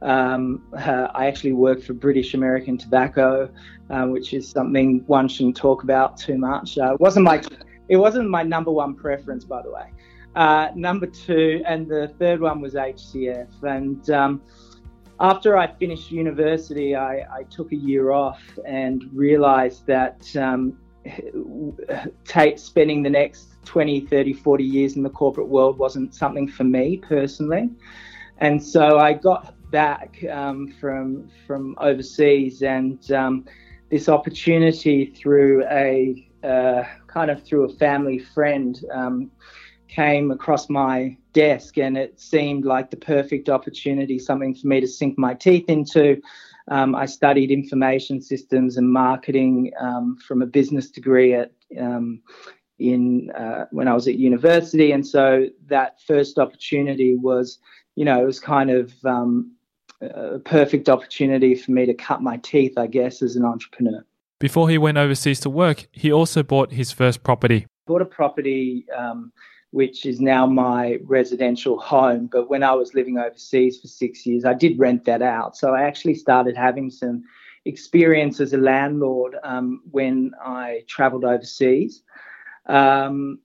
Um, 0.02 0.64
uh, 0.74 1.10
I 1.14 1.28
actually 1.28 1.52
worked 1.52 1.84
for 1.84 1.94
British 1.94 2.34
American 2.34 2.78
Tobacco, 2.78 3.50
uh, 3.90 4.06
which 4.06 4.34
is 4.34 4.50
something 4.50 5.04
one 5.08 5.28
shouldn't 5.28 5.58
talk 5.58 5.84
about 5.84 6.16
too 6.16 6.38
much. 6.38 6.78
Uh, 6.78 6.94
it 6.94 7.02
wasn't 7.02 7.26
my 7.26 7.42
it 7.90 7.98
wasn't 7.98 8.30
my 8.30 8.42
number 8.42 8.72
one 8.72 8.96
preference, 8.96 9.44
by 9.44 9.62
the 9.62 9.72
way. 9.72 9.92
Uh, 10.36 10.70
number 10.76 11.08
two, 11.08 11.62
and 11.66 11.88
the 11.88 12.08
third 12.20 12.40
one 12.40 12.62
was 12.62 12.74
HCF, 12.74 13.64
and 13.64 14.10
um, 14.10 14.42
after 15.20 15.58
I 15.58 15.68
finished 15.68 16.12
university, 16.12 16.96
I, 16.96 17.20
I, 17.34 17.44
took 17.50 17.72
a 17.72 17.76
year 17.76 18.12
off 18.12 18.42
and 18.66 19.10
realized 19.14 19.88
that 19.88 20.36
um, 20.36 20.78
take, 22.26 22.60
spending 22.60 23.04
the 23.04 23.10
next 23.10 23.56
20, 23.66 24.02
30, 24.02 24.34
40 24.34 24.64
years 24.64 24.96
in 24.96 25.04
the 25.04 25.10
corporate 25.10 25.48
world 25.48 25.78
wasn't 25.78 26.14
something 26.14 26.48
for 26.48 26.64
me 26.64 26.98
personally. 26.98 27.70
And 28.40 28.62
so 28.62 29.00
I 29.00 29.14
got 29.14 29.56
back 29.72 30.24
um, 30.32 30.74
from, 30.80 31.30
from 31.48 31.76
overseas 31.80 32.62
and 32.62 33.12
um, 33.12 33.46
this 33.90 34.10
opportunity 34.10 35.06
through 35.06 35.66
a 35.70 36.28
uh, 36.44 36.84
kind 37.08 37.32
of 37.32 37.42
through 37.44 37.64
a 37.64 37.74
family 37.76 38.20
friend 38.20 38.84
um, 38.94 39.32
came 39.96 40.30
across 40.30 40.70
my 40.70 41.16
desk 41.32 41.78
and 41.78 41.98
it 41.98 42.20
seemed 42.20 42.66
like 42.66 42.92
the 42.92 42.98
perfect 42.98 43.48
opportunity, 43.50 44.20
something 44.20 44.54
for 44.54 44.68
me 44.68 44.82
to 44.82 44.88
sink 44.88 45.18
my 45.18 45.34
teeth 45.34 45.70
into. 45.70 46.22
Um, 46.68 46.96
I 46.96 47.06
studied 47.06 47.50
information 47.50 48.22
systems 48.22 48.76
and 48.76 48.92
marketing 48.92 49.72
um, 49.80 50.18
from 50.18 50.42
a 50.42 50.46
business 50.46 50.90
degree 50.90 51.34
at 51.34 51.52
um, 51.80 52.22
in 52.78 53.32
uh, 53.32 53.66
when 53.72 53.88
I 53.88 53.94
was 53.94 54.08
at 54.08 54.16
university, 54.16 54.92
and 54.92 55.08
so 55.08 55.46
that 55.68 56.02
first 56.02 56.38
opportunity 56.38 57.16
was, 57.16 57.60
you 57.96 58.04
know, 58.04 58.22
it 58.22 58.26
was 58.26 58.42
kind 58.42 58.70
of 58.70 58.94
um, 59.06 59.54
a 60.02 60.40
perfect 60.40 60.90
opportunity 60.90 61.56
for 61.56 61.72
me 61.72 61.86
to 61.86 61.94
cut 61.94 62.22
my 62.22 62.36
teeth, 62.38 62.78
I 62.78 62.88
guess, 62.88 63.22
as 63.22 63.38
an 63.38 63.46
entrepreneur. 63.46 64.04
Before 64.40 64.70
he 64.70 64.78
went 64.78 64.98
overseas 64.98 65.40
to 65.42 65.50
work, 65.50 65.88
he 65.94 66.12
also 66.12 66.44
bought 66.44 66.74
his 66.74 66.92
first 66.92 67.24
property. 67.24 67.66
Bought 67.88 68.02
a 68.02 68.06
property 68.06 68.86
um, 68.98 69.32
which 69.76 70.06
is 70.06 70.22
now 70.22 70.46
my 70.46 70.98
residential 71.04 71.78
home. 71.78 72.30
But 72.32 72.50
when 72.50 72.64
I 72.64 72.72
was 72.72 72.94
living 72.94 73.18
overseas 73.18 73.78
for 73.82 73.90
six 73.90 74.26
years, 74.26 74.46
I 74.46 74.54
did 74.54 74.80
rent 74.80 75.04
that 75.04 75.22
out. 75.22 75.58
So 75.58 75.76
I 75.76 75.82
actually 75.82 76.16
started 76.16 76.56
having 76.56 76.90
some 76.90 77.26
experience 77.66 78.40
as 78.40 78.54
a 78.54 78.58
landlord 78.58 79.36
um, 79.44 79.82
when 79.92 80.32
I 80.42 80.86
traveled 80.88 81.26
overseas. 81.26 82.04
Um, 82.68 83.40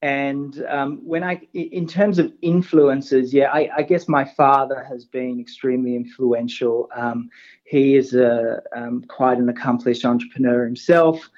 and 0.00 0.64
um, 0.68 1.00
when 1.04 1.24
I, 1.24 1.40
in 1.54 1.88
terms 1.88 2.20
of 2.20 2.32
influences, 2.40 3.34
yeah, 3.34 3.50
I, 3.52 3.68
I, 3.78 3.82
guess 3.82 4.06
my 4.06 4.24
father 4.24 4.86
has 4.88 5.04
been 5.06 5.40
extremely 5.40 5.96
influential. 5.96 6.88
Um, 6.94 7.30
he 7.64 7.96
is 7.96 8.14
a 8.14 8.62
um, 8.76 9.02
quite 9.08 9.38
an 9.38 9.48
accomplished 9.48 10.04
entrepreneur 10.04 10.64
himself 10.64 11.28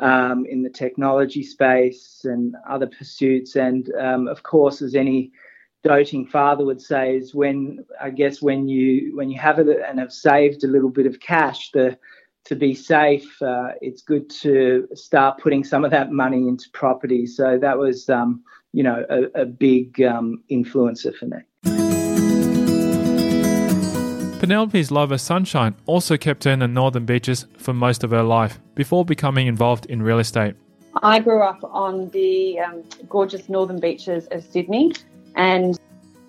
um, 0.00 0.46
in 0.46 0.62
the 0.62 0.70
technology 0.70 1.42
space 1.42 2.22
and 2.24 2.54
other 2.68 2.86
pursuits. 2.86 3.56
And 3.56 3.92
um, 4.00 4.28
of 4.28 4.42
course, 4.42 4.82
as 4.82 4.94
any 4.94 5.32
doting 5.84 6.26
father 6.26 6.64
would 6.64 6.80
say, 6.80 7.16
is 7.16 7.34
when 7.34 7.84
I 8.00 8.10
guess 8.10 8.42
when 8.42 8.68
you 8.68 9.16
when 9.16 9.30
you 9.30 9.38
have 9.38 9.58
it 9.58 9.68
and 9.88 9.98
have 9.98 10.12
saved 10.12 10.64
a 10.64 10.68
little 10.68 10.90
bit 10.90 11.06
of 11.06 11.20
cash, 11.20 11.70
the 11.72 11.98
to 12.44 12.56
be 12.56 12.74
safe, 12.74 13.42
uh, 13.42 13.72
it's 13.82 14.00
good 14.00 14.30
to 14.30 14.88
start 14.94 15.38
putting 15.38 15.62
some 15.62 15.84
of 15.84 15.90
that 15.90 16.12
money 16.12 16.48
into 16.48 16.70
property. 16.72 17.26
So 17.26 17.58
that 17.58 17.76
was, 17.76 18.08
um, 18.08 18.42
you 18.72 18.82
know, 18.82 19.04
a, 19.10 19.42
a 19.42 19.44
big 19.44 20.00
um, 20.00 20.42
influencer 20.50 21.14
for 21.14 21.26
me. 21.26 21.38
Penelope's 24.48 24.90
love 24.90 25.12
of 25.12 25.20
sunshine 25.20 25.74
also 25.84 26.16
kept 26.16 26.44
her 26.44 26.50
in 26.50 26.60
the 26.60 26.66
northern 26.66 27.04
beaches 27.04 27.44
for 27.58 27.74
most 27.74 28.02
of 28.02 28.12
her 28.12 28.22
life 28.22 28.58
before 28.74 29.04
becoming 29.04 29.46
involved 29.46 29.84
in 29.90 30.00
real 30.00 30.20
estate. 30.20 30.54
I 31.02 31.18
grew 31.18 31.42
up 31.42 31.62
on 31.64 32.08
the 32.12 32.58
um, 32.60 32.82
gorgeous 33.10 33.50
northern 33.50 33.78
beaches 33.78 34.26
of 34.30 34.42
Sydney 34.42 34.92
and 35.36 35.78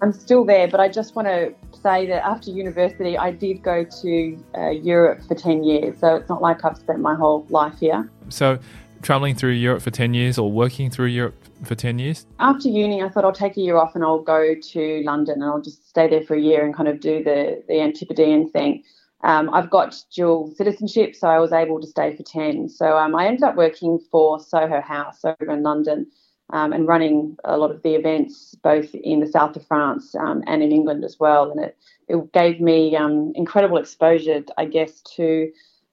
I'm 0.02 0.12
still 0.12 0.44
there, 0.44 0.68
but 0.68 0.82
I 0.82 0.90
just 0.90 1.16
want 1.16 1.30
to 1.30 1.54
say 1.82 2.08
that 2.08 2.26
after 2.26 2.52
university, 2.52 3.18
I 3.18 3.32
did 3.32 3.64
go 3.64 3.86
to 3.86 4.44
uh, 4.54 4.70
Europe 4.72 5.22
for 5.26 5.36
10 5.36 5.64
years. 5.64 5.98
So 6.02 6.18
it's 6.18 6.28
not 6.28 6.42
like 6.42 6.66
I've 6.66 6.76
spent 6.76 7.00
my 7.00 7.16
whole 7.16 7.48
life 7.50 7.80
here. 7.80 8.12
So, 8.28 8.60
traveling 9.02 9.34
through 9.34 9.52
Europe 9.52 9.82
for 9.82 9.92
10 9.92 10.14
years 10.14 10.38
or 10.38 10.52
working 10.52 10.90
through 10.90 11.06
Europe 11.06 11.42
for 11.64 11.76
10 11.76 12.00
years? 12.00 12.26
After 12.40 12.70
uni, 12.70 13.02
I 13.02 13.10
thought 13.10 13.26
I'll 13.26 13.32
take 13.32 13.58
a 13.58 13.62
year 13.62 13.78
off 13.78 13.96
and 13.96 14.04
I'll 14.04 14.22
go 14.22 14.56
to 14.56 15.02
London 15.04 15.42
and 15.42 15.46
I'll 15.46 15.62
just 15.62 15.88
stay 15.90 16.10
there 16.10 16.24
for 16.24 16.36
a 16.36 16.42
year 16.42 16.66
and 16.66 16.76
kind 16.76 16.90
of 16.90 17.00
do 17.00 17.24
the, 17.24 17.64
the 17.68 17.82
Antipodean 17.82 18.50
thing. 18.50 18.84
Um, 19.24 19.54
I've 19.54 19.70
got 19.70 19.96
dual 20.16 20.54
citizenship, 20.56 21.16
so 21.16 21.28
I 21.28 21.40
was 21.40 21.52
able 21.52 21.82
to 21.82 21.88
stay 21.88 22.16
for 22.16 22.24
10. 22.24 22.70
So 22.70 22.98
um, 22.98 23.16
I 23.16 23.28
ended 23.28 23.44
up 23.44 23.56
working 23.56 24.00
for 24.12 24.40
Soho 24.40 24.82
House 24.82 25.26
over 25.26 25.52
in 25.52 25.62
London 25.62 26.08
um, 26.52 26.74
and 26.74 26.88
running 26.88 27.36
a 27.44 27.58
lot 27.58 27.72
of 27.72 27.82
the 27.84 27.96
events 27.96 28.56
both 28.64 28.94
in 28.96 29.20
the 29.20 29.28
south 29.28 29.56
of 29.56 29.66
France 29.68 30.16
um, 30.16 30.44
and 30.48 30.64
in 30.64 30.72
England 30.72 31.04
as 31.04 31.18
well. 31.20 31.52
And 31.52 31.60
it, 31.60 31.78
it 32.08 32.32
gave 32.34 32.62
me 32.62 32.96
um, 32.96 33.34
incredible 33.36 33.78
exposure, 33.78 34.44
I 34.58 34.66
guess, 34.66 35.02
to 35.18 35.52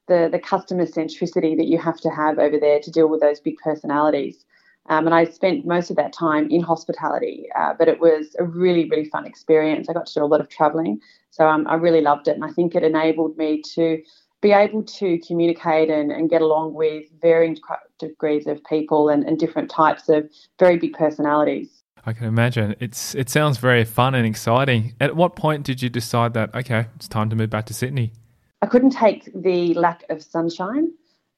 the, 0.09 0.29
the 0.31 0.39
customer 0.39 0.87
centricity 0.87 1.57
that 1.57 1.67
you 1.67 1.79
have 1.79 2.01
to 2.01 2.11
have 2.11 2.39
over 2.39 2.59
there 2.59 2.81
to 2.81 2.91
deal 2.91 3.09
with 3.09 3.21
those 3.21 3.41
big 3.41 3.57
personalities. 3.59 4.45
Um, 4.89 5.07
and 5.07 5.15
I 5.15 5.25
spent 5.25 5.67
most 5.67 5.91
of 5.91 5.97
that 5.97 6.13
time 6.13 6.49
in 6.51 6.63
hospitality, 6.63 7.47
uh, 7.59 7.75
but 7.79 7.89
it 7.89 8.01
was 8.01 8.37
a 8.39 8.45
really, 8.45 8.89
really 8.89 9.07
fun 9.07 9.27
experience. 9.27 9.89
I 9.89 9.93
got 9.93 10.07
to 10.07 10.15
do 10.15 10.25
a 10.25 10.27
lot 10.27 10.41
of 10.41 10.49
traveling, 10.49 11.01
so 11.31 11.49
um, 11.49 11.67
I 11.67 11.75
really 11.75 12.01
loved 12.01 12.29
it. 12.29 12.37
And 12.37 12.45
I 12.45 12.51
think 12.51 12.75
it 12.75 12.83
enabled 12.83 13.37
me 13.37 13.63
to 13.75 14.03
be 14.43 14.53
able 14.53 14.83
to 14.83 15.19
communicate 15.27 15.91
and, 15.91 16.13
and 16.13 16.31
get 16.31 16.43
along 16.43 16.75
with 16.75 17.05
varying 17.21 17.59
degrees 17.99 18.47
of 18.47 18.63
people 18.65 19.09
and, 19.09 19.25
and 19.25 19.39
different 19.39 19.71
types 19.71 20.09
of 20.09 20.29
very 20.59 20.77
big 20.77 20.93
personalities. 20.93 21.83
I 22.05 22.13
can 22.13 22.27
imagine. 22.27 22.77
It's 22.79 23.17
it 23.17 23.29
sounds 23.29 23.59
very 23.59 23.85
fun 23.85 24.15
and 24.15 24.25
exciting. 24.25 24.95
At 25.01 25.17
what 25.17 25.35
point 25.35 25.65
did 25.65 25.83
you 25.83 25.89
decide 25.89 26.35
that 26.35 26.55
okay, 26.55 26.87
it's 26.95 27.09
time 27.09 27.29
to 27.31 27.37
move 27.37 27.51
back 27.51 27.67
to 27.67 27.75
Sydney? 27.75 28.13
I 28.63 28.67
couldn't 28.67 28.91
take 28.91 29.29
the 29.35 29.75
lack 29.75 30.05
of 30.09 30.23
sunshine. 30.23 30.93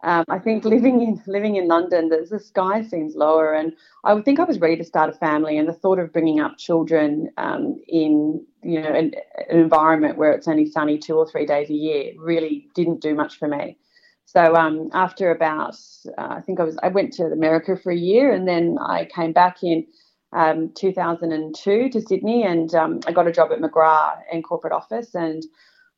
Um, 0.04 0.24
I 0.28 0.38
think 0.38 0.64
living 0.64 1.02
in 1.02 1.20
living 1.26 1.56
in 1.56 1.66
London, 1.66 2.08
the, 2.08 2.24
the, 2.30 2.38
sky 2.38 2.82
seems 2.82 3.16
lower, 3.16 3.52
and 3.52 3.72
I 4.04 4.14
would 4.14 4.24
think 4.24 4.38
I 4.38 4.44
was 4.44 4.60
ready 4.60 4.76
to 4.76 4.84
start 4.84 5.10
a 5.10 5.12
family. 5.12 5.58
And 5.58 5.68
the 5.68 5.72
thought 5.72 5.98
of 5.98 6.12
bringing 6.12 6.38
up 6.38 6.56
children 6.56 7.30
um, 7.36 7.80
in 7.88 8.44
you 8.62 8.80
know 8.80 8.88
an, 8.88 9.14
an, 9.50 9.58
environment 9.58 10.16
where 10.16 10.32
it's 10.32 10.46
only 10.46 10.70
sunny 10.70 10.98
two 10.98 11.16
or 11.16 11.28
three 11.28 11.46
days 11.46 11.68
a 11.68 11.74
year 11.74 12.12
really 12.16 12.68
didn't 12.76 13.00
do 13.00 13.14
much 13.14 13.38
for 13.38 13.48
me. 13.48 13.76
So 14.24 14.54
um, 14.54 14.90
after 14.92 15.32
about, 15.32 15.74
uh, 16.16 16.34
I 16.36 16.42
think 16.42 16.60
I 16.60 16.64
was 16.64 16.78
I 16.82 16.88
went 16.88 17.12
to 17.14 17.24
America 17.24 17.76
for 17.76 17.90
a 17.90 17.96
year, 17.96 18.32
and 18.32 18.46
then 18.46 18.78
I 18.80 19.06
came 19.06 19.32
back 19.32 19.64
in 19.64 19.84
um, 20.32 20.70
2002 20.76 21.88
to 21.88 22.00
Sydney, 22.00 22.44
and 22.44 22.72
um, 22.74 23.00
I 23.06 23.12
got 23.12 23.26
a 23.26 23.32
job 23.32 23.50
at 23.50 23.58
McGrath 23.58 24.20
in 24.30 24.44
corporate 24.44 24.72
office, 24.72 25.14
and 25.16 25.42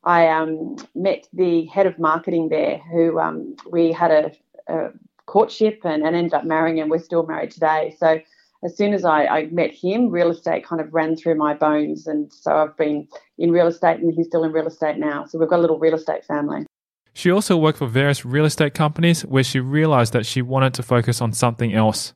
I 0.05 0.29
um, 0.29 0.77
met 0.95 1.29
the 1.33 1.67
head 1.67 1.87
of 1.87 1.99
marketing 1.99 2.49
there, 2.49 2.79
who 2.91 3.19
um, 3.19 3.57
we 3.71 3.93
had 3.93 4.11
a, 4.11 4.33
a 4.73 4.91
courtship 5.27 5.81
and, 5.85 6.03
and, 6.03 6.17
ended 6.17 6.35
up 6.35 6.45
marrying, 6.45 6.81
and 6.81 6.91
we're 6.91 6.99
still 6.99 7.27
married 7.27 7.51
today. 7.51 7.95
So 7.99 8.21
as 8.65 8.77
soon 8.77 8.95
as 8.95 9.05
I, 9.05 9.25
I, 9.27 9.47
met 9.47 9.73
him, 9.73 10.09
real 10.09 10.31
estate 10.31 10.65
kind 10.65 10.81
of 10.81 10.93
ran 10.93 11.17
through 11.17 11.37
my 11.37 11.55
bones, 11.55 12.07
and 12.07 12.33
so 12.33 12.57
I've 12.57 12.77
been 12.77 13.09
in 13.39 13.51
real 13.51 13.67
estate, 13.67 14.01
and 14.01 14.13
he's 14.13 14.27
still 14.27 14.45
in 14.45 14.53
real 14.53 14.67
estate 14.67 14.97
now. 14.97 15.27
So 15.27 15.39
we've 15.39 15.49
got 15.49 15.59
a 15.59 15.63
little 15.63 15.79
real 15.79 15.95
estate 15.95 16.25
family. 16.25 16.67
She 17.13 17.31
also 17.31 17.57
worked 17.57 17.79
for 17.79 17.87
various 17.87 18.25
real 18.25 18.45
estate 18.45 18.73
companies 18.73 19.23
where 19.23 19.43
she 19.43 19.61
realized 19.61 20.13
that 20.13 20.27
she 20.27 20.43
wanted 20.43 20.75
to 20.75 20.83
focus 20.83 21.21
on 21.21 21.33
something 21.33 21.75
else. 21.75 22.15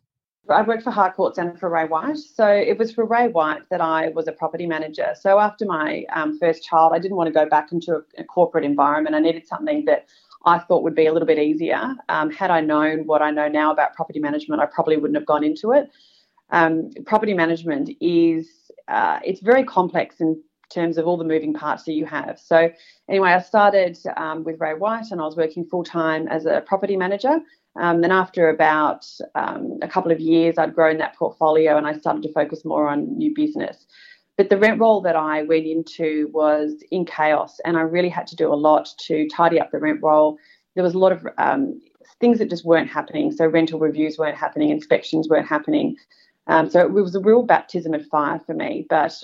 I 0.50 0.62
worked 0.62 0.82
for 0.82 0.90
Harcourts 0.90 1.38
and 1.38 1.58
for 1.58 1.70
Ray 1.70 1.86
White. 1.86 2.18
So 2.18 2.46
it 2.46 2.78
was 2.78 2.92
for 2.92 3.04
Ray 3.04 3.28
White 3.28 3.62
that 3.70 3.80
I 3.80 4.08
was 4.08 4.28
a 4.28 4.32
property 4.32 4.66
manager. 4.66 5.14
So 5.18 5.38
after 5.40 5.64
my 5.64 6.04
um, 6.14 6.38
first 6.38 6.64
child, 6.64 6.92
I 6.94 6.98
didn't 6.98 7.16
want 7.16 7.28
to 7.28 7.32
go 7.32 7.46
back 7.48 7.72
into 7.72 7.96
a, 7.96 8.22
a, 8.22 8.24
corporate 8.24 8.64
environment. 8.64 9.16
I 9.16 9.20
needed 9.20 9.46
something 9.46 9.84
that 9.86 10.06
I 10.44 10.58
thought 10.58 10.82
would 10.82 10.94
be 10.94 11.06
a 11.06 11.12
little 11.12 11.26
bit 11.26 11.38
easier. 11.38 11.94
Um, 12.08 12.30
had 12.30 12.50
I 12.50 12.60
known 12.60 13.06
what 13.06 13.22
I 13.22 13.30
know 13.30 13.48
now 13.48 13.72
about 13.72 13.94
property 13.94 14.20
management, 14.20 14.60
I 14.60 14.66
probably 14.66 14.96
wouldn't 14.98 15.16
have 15.16 15.26
gone 15.26 15.44
into 15.44 15.72
it. 15.72 15.90
um, 16.50 16.90
property 17.06 17.34
management 17.34 17.90
is 18.00 18.70
uh, 18.88 19.18
it's 19.24 19.40
very 19.40 19.64
complex 19.64 20.20
in 20.20 20.42
terms 20.70 20.98
of 20.98 21.06
all 21.06 21.16
the 21.16 21.24
moving 21.24 21.54
parts 21.54 21.84
that 21.84 21.92
you 21.92 22.06
have. 22.06 22.38
So 22.38 22.70
anyway, 23.08 23.30
I 23.30 23.40
started 23.40 23.98
um, 24.16 24.44
with 24.44 24.60
Ray 24.60 24.74
White 24.74 25.10
and 25.10 25.20
I 25.20 25.24
was 25.24 25.36
working 25.36 25.64
full 25.64 25.84
time 25.84 26.28
as 26.28 26.46
a 26.46 26.62
property 26.66 26.96
manager. 26.96 27.40
Um, 27.76 28.00
then 28.00 28.12
after 28.12 28.48
about 28.48 29.04
um, 29.34 29.78
a 29.82 29.88
couple 29.88 30.12
of 30.12 30.20
years, 30.20 30.58
I'd 30.58 30.74
grown 30.74 30.98
that 30.98 31.16
portfolio 31.16 31.76
and 31.76 31.86
I 31.86 31.98
started 31.98 32.22
to 32.22 32.32
focus 32.32 32.64
more 32.64 32.88
on 32.88 33.18
new 33.18 33.34
business. 33.34 33.86
But 34.36 34.50
the 34.50 34.58
rent 34.58 34.80
roll 34.80 35.00
that 35.02 35.16
I 35.16 35.42
went 35.42 35.66
into 35.66 36.28
was 36.32 36.82
in 36.90 37.04
chaos, 37.04 37.60
and 37.64 37.76
I 37.76 37.82
really 37.82 38.08
had 38.08 38.26
to 38.28 38.36
do 38.36 38.52
a 38.52 38.54
lot 38.54 38.88
to 39.06 39.28
tidy 39.28 39.60
up 39.60 39.70
the 39.70 39.78
rent 39.78 40.00
roll. 40.02 40.38
There 40.74 40.82
was 40.82 40.94
a 40.94 40.98
lot 40.98 41.12
of 41.12 41.26
um, 41.38 41.80
things 42.20 42.38
that 42.38 42.50
just 42.50 42.64
weren't 42.64 42.90
happening. 42.90 43.30
So 43.30 43.46
rental 43.46 43.78
reviews 43.78 44.18
weren't 44.18 44.36
happening, 44.36 44.70
inspections 44.70 45.28
weren't 45.28 45.46
happening. 45.46 45.96
Um, 46.46 46.68
so 46.68 46.80
it 46.80 46.92
was 46.92 47.14
a 47.14 47.20
real 47.20 47.42
baptism 47.42 47.94
of 47.94 48.06
fire 48.06 48.40
for 48.44 48.54
me. 48.54 48.86
But 48.88 49.14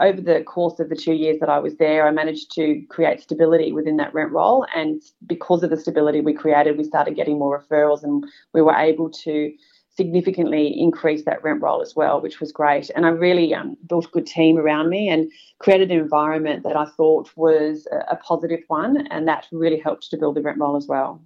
over 0.00 0.20
the 0.20 0.42
course 0.44 0.80
of 0.80 0.88
the 0.88 0.96
two 0.96 1.12
years 1.12 1.38
that 1.40 1.48
I 1.48 1.58
was 1.58 1.76
there, 1.76 2.06
I 2.06 2.10
managed 2.10 2.52
to 2.52 2.82
create 2.88 3.20
stability 3.20 3.72
within 3.72 3.96
that 3.98 4.14
rent 4.14 4.32
roll. 4.32 4.66
And 4.74 5.02
because 5.26 5.62
of 5.62 5.70
the 5.70 5.76
stability 5.76 6.20
we 6.20 6.32
created, 6.32 6.78
we 6.78 6.84
started 6.84 7.16
getting 7.16 7.38
more 7.38 7.62
referrals 7.62 8.02
and 8.02 8.24
we 8.52 8.62
were 8.62 8.74
able 8.74 9.10
to 9.10 9.52
significantly 9.96 10.74
increase 10.76 11.24
that 11.24 11.42
rent 11.44 11.62
roll 11.62 11.80
as 11.80 11.94
well, 11.94 12.20
which 12.20 12.40
was 12.40 12.50
great. 12.50 12.90
And 12.96 13.06
I 13.06 13.10
really 13.10 13.54
um, 13.54 13.76
built 13.88 14.06
a 14.06 14.08
good 14.08 14.26
team 14.26 14.58
around 14.58 14.88
me 14.88 15.08
and 15.08 15.30
created 15.60 15.90
an 15.92 15.98
environment 15.98 16.64
that 16.64 16.76
I 16.76 16.86
thought 16.96 17.30
was 17.36 17.86
a, 17.92 18.14
a 18.14 18.16
positive 18.16 18.60
one. 18.68 19.06
And 19.08 19.28
that 19.28 19.46
really 19.52 19.78
helped 19.78 20.10
to 20.10 20.16
build 20.16 20.36
the 20.36 20.42
rent 20.42 20.58
roll 20.58 20.76
as 20.76 20.86
well. 20.88 21.22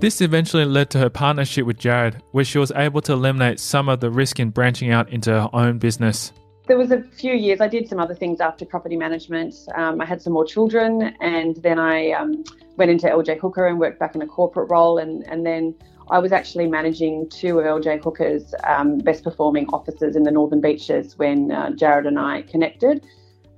This 0.00 0.20
eventually 0.20 0.64
led 0.64 0.90
to 0.90 0.98
her 0.98 1.10
partnership 1.10 1.64
with 1.64 1.78
Jared, 1.78 2.20
where 2.32 2.44
she 2.44 2.58
was 2.58 2.72
able 2.72 3.00
to 3.02 3.12
eliminate 3.12 3.60
some 3.60 3.88
of 3.88 4.00
the 4.00 4.10
risk 4.10 4.40
in 4.40 4.50
branching 4.50 4.90
out 4.90 5.08
into 5.08 5.30
her 5.30 5.48
own 5.52 5.78
business. 5.78 6.32
There 6.66 6.78
was 6.78 6.92
a 6.92 7.02
few 7.02 7.34
years 7.34 7.60
I 7.60 7.66
did 7.66 7.88
some 7.88 7.98
other 7.98 8.14
things 8.14 8.40
after 8.40 8.64
property 8.64 8.96
management. 8.96 9.54
Um, 9.74 10.00
I 10.00 10.04
had 10.04 10.22
some 10.22 10.32
more 10.32 10.44
children, 10.44 11.14
and 11.20 11.56
then 11.56 11.78
I 11.78 12.12
um, 12.12 12.44
went 12.76 12.90
into 12.90 13.08
LJ 13.08 13.40
Hooker 13.40 13.66
and 13.66 13.80
worked 13.80 13.98
back 13.98 14.14
in 14.14 14.22
a 14.22 14.26
corporate 14.26 14.70
role, 14.70 14.98
and, 14.98 15.26
and 15.26 15.44
then 15.44 15.74
I 16.10 16.20
was 16.20 16.30
actually 16.30 16.68
managing 16.68 17.28
two 17.30 17.58
of 17.58 17.64
LJ 17.64 18.04
Hooker's 18.04 18.54
um, 18.64 18.98
best 18.98 19.24
performing 19.24 19.66
offices 19.70 20.14
in 20.14 20.22
the 20.22 20.30
Northern 20.30 20.60
Beaches 20.60 21.18
when 21.18 21.50
uh, 21.50 21.70
Jared 21.70 22.06
and 22.06 22.18
I 22.18 22.42
connected. 22.42 23.04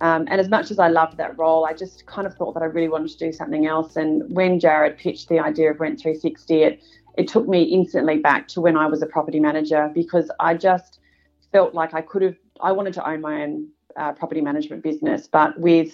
Um, 0.01 0.27
and 0.31 0.41
as 0.41 0.49
much 0.49 0.71
as 0.71 0.79
I 0.79 0.89
loved 0.89 1.19
that 1.19 1.39
role, 1.39 1.67
I 1.67 1.75
just 1.75 2.07
kind 2.07 2.27
of 2.27 2.35
thought 2.35 2.55
that 2.55 2.63
I 2.63 2.67
really 2.67 2.89
wanted 2.89 3.11
to 3.11 3.19
do 3.19 3.33
something 3.33 3.67
else. 3.67 3.97
And 3.97 4.23
when 4.35 4.59
Jared 4.59 4.97
pitched 4.97 5.29
the 5.29 5.41
idea 5.41 5.71
of 5.71 5.81
Rent 5.81 6.01
360, 6.01 6.63
it, 6.63 6.83
it 7.17 7.29
took 7.29 7.47
me 7.49 7.63
instantly 7.63 8.19
back 8.19 8.49
to 8.49 8.61
when 8.61 8.77
I 8.77 8.87
was 8.87 9.03
a 9.03 9.07
property 9.07 9.41
manager 9.41 9.91
because 9.95 10.31
I 10.41 10.55
just 10.55 11.01
felt 11.53 11.75
like 11.75 11.95
I 11.95 12.01
could 12.01 12.23
have, 12.23 12.37
I 12.61 12.73
wanted 12.73 12.95
to 12.95 13.09
own 13.09 13.21
my 13.21 13.43
own 13.43 13.69
uh, 13.97 14.13
property 14.13 14.41
management 14.41 14.83
business, 14.83 15.27
but 15.27 15.59
with 15.59 15.93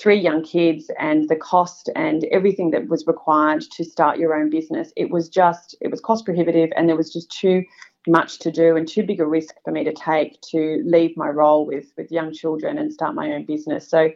three 0.00 0.18
young 0.18 0.42
kids 0.42 0.90
and 0.98 1.28
the 1.28 1.36
cost 1.36 1.90
and 1.96 2.24
everything 2.30 2.70
that 2.70 2.88
was 2.88 3.06
required 3.06 3.62
to 3.72 3.84
start 3.84 4.18
your 4.18 4.34
own 4.34 4.50
business, 4.50 4.92
it 4.96 5.10
was 5.10 5.28
just, 5.28 5.74
it 5.80 5.90
was 5.90 6.00
cost 6.00 6.24
prohibitive 6.24 6.70
and 6.76 6.88
there 6.88 6.96
was 6.96 7.12
just 7.12 7.30
too 7.30 7.64
much 8.06 8.38
to 8.38 8.50
do 8.50 8.76
and 8.76 8.86
too 8.86 9.02
big 9.02 9.20
a 9.20 9.26
risk 9.26 9.54
for 9.64 9.72
me 9.72 9.84
to 9.84 9.92
take 9.92 10.40
to 10.40 10.82
leave 10.84 11.16
my 11.16 11.28
role 11.28 11.66
with 11.66 11.86
with 11.96 12.10
young 12.12 12.32
children 12.32 12.78
and 12.78 12.92
start 12.92 13.14
my 13.14 13.32
own 13.32 13.44
business. 13.44 13.88
So 13.88 14.10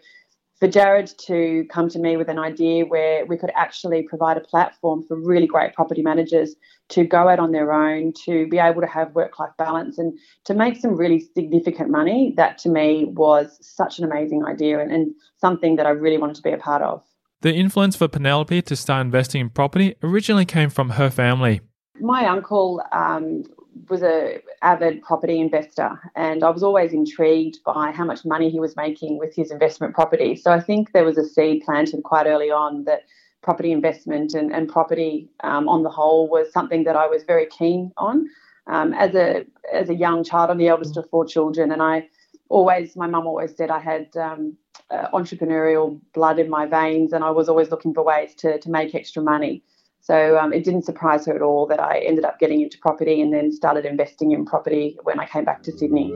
for 0.61 0.69
Jared 0.69 1.11
to 1.26 1.64
come 1.71 1.88
to 1.88 1.99
me 1.99 2.19
with 2.19 2.29
an 2.29 2.38
idea 2.38 2.85
where 2.85 3.25
we 3.25 3.38
could 3.38 3.50
actually 3.57 4.02
provide 4.02 4.37
a 4.37 4.40
platform 4.40 5.02
for 5.09 5.19
really 5.19 5.47
great 5.47 5.75
property 5.75 6.02
managers 6.02 6.55
to 6.90 7.05
go 7.05 7.29
out 7.29 7.38
on 7.38 7.52
their 7.52 7.73
own, 7.73 8.12
to 8.26 8.47
be 8.49 8.59
able 8.59 8.83
to 8.83 8.87
have 8.87 9.14
work 9.14 9.38
life 9.38 9.52
balance 9.57 9.97
and 9.97 10.19
to 10.45 10.52
make 10.52 10.76
some 10.76 10.97
really 10.97 11.21
significant 11.35 11.88
money, 11.90 12.35
that 12.37 12.59
to 12.59 12.69
me 12.69 13.07
was 13.07 13.57
such 13.62 13.99
an 13.99 14.05
amazing 14.05 14.45
idea 14.45 14.79
and, 14.79 14.93
and 14.93 15.14
something 15.38 15.76
that 15.76 15.87
I 15.87 15.90
really 15.90 16.18
wanted 16.18 16.37
to 16.37 16.42
be 16.42 16.53
a 16.53 16.59
part 16.59 16.83
of. 16.83 17.03
The 17.40 17.55
influence 17.55 17.96
for 17.96 18.07
Penelope 18.07 18.61
to 18.61 18.77
start 18.77 19.07
investing 19.07 19.40
in 19.40 19.49
property 19.49 19.94
originally 20.03 20.44
came 20.44 20.68
from 20.68 20.90
her 20.90 21.09
family. 21.09 21.62
My 21.99 22.27
uncle 22.27 22.83
um, 22.92 23.44
was 23.88 24.02
a 24.02 24.40
avid 24.62 25.02
property 25.02 25.40
investor 25.40 25.98
and 26.16 26.44
I 26.44 26.50
was 26.50 26.62
always 26.62 26.92
intrigued 26.92 27.59
by 27.64 27.92
how 27.92 28.04
much 28.04 28.24
money 28.24 28.50
he 28.50 28.61
was 28.61 28.76
making 28.76 29.18
with 29.18 29.35
his 29.35 29.50
investment 29.50 29.94
property. 29.94 30.37
So 30.37 30.52
I 30.52 30.61
think 30.61 30.92
there 30.92 31.04
was 31.04 31.18
a 31.18 31.24
seed 31.24 31.62
planted 31.64 32.02
quite 32.02 32.26
early 32.26 32.50
on 32.50 32.85
that 32.85 33.02
property 33.42 33.72
investment 33.72 34.35
and, 34.35 34.52
and 34.52 34.68
property 34.68 35.28
um, 35.44 35.68
on 35.68 35.83
the 35.83 35.90
whole 35.90 36.28
was 36.28 36.52
something 36.52 36.85
that 36.85 36.96
I 36.96 37.06
was 37.06 37.22
very 37.24 37.46
keen 37.46 37.92
on. 37.96 38.26
Um, 38.66 38.92
as 38.94 39.14
a 39.14 39.44
as 39.72 39.88
a 39.88 39.94
young 39.94 40.22
child, 40.22 40.50
I'm 40.50 40.59
the 40.59 40.68
eldest 40.68 40.96
of 40.96 41.09
four 41.11 41.24
children, 41.24 41.72
and 41.72 41.83
I 41.83 42.09
always 42.48 42.94
my 42.96 43.06
mum 43.06 43.26
always 43.26 43.56
said 43.56 43.70
I 43.70 43.80
had 43.80 44.09
um, 44.16 44.56
uh, 44.90 45.09
entrepreneurial 45.12 46.00
blood 46.14 46.38
in 46.38 46.50
my 46.50 46.66
veins, 46.66 47.12
and 47.12 47.24
I 47.24 47.30
was 47.30 47.48
always 47.48 47.70
looking 47.70 47.94
for 47.94 48.04
ways 48.04 48.35
to 48.37 48.59
to 48.59 48.70
make 48.70 48.94
extra 48.94 49.22
money. 49.22 49.64
So 50.02 50.38
um, 50.38 50.52
it 50.52 50.64
didn't 50.64 50.84
surprise 50.84 51.26
her 51.26 51.34
at 51.34 51.42
all 51.42 51.66
that 51.66 51.78
I 51.78 51.98
ended 51.98 52.24
up 52.24 52.38
getting 52.38 52.62
into 52.62 52.78
property 52.78 53.20
and 53.20 53.32
then 53.32 53.52
started 53.52 53.84
investing 53.84 54.32
in 54.32 54.46
property 54.46 54.98
when 55.02 55.20
I 55.20 55.26
came 55.26 55.44
back 55.44 55.62
to 55.64 55.72
Sydney. 55.72 56.14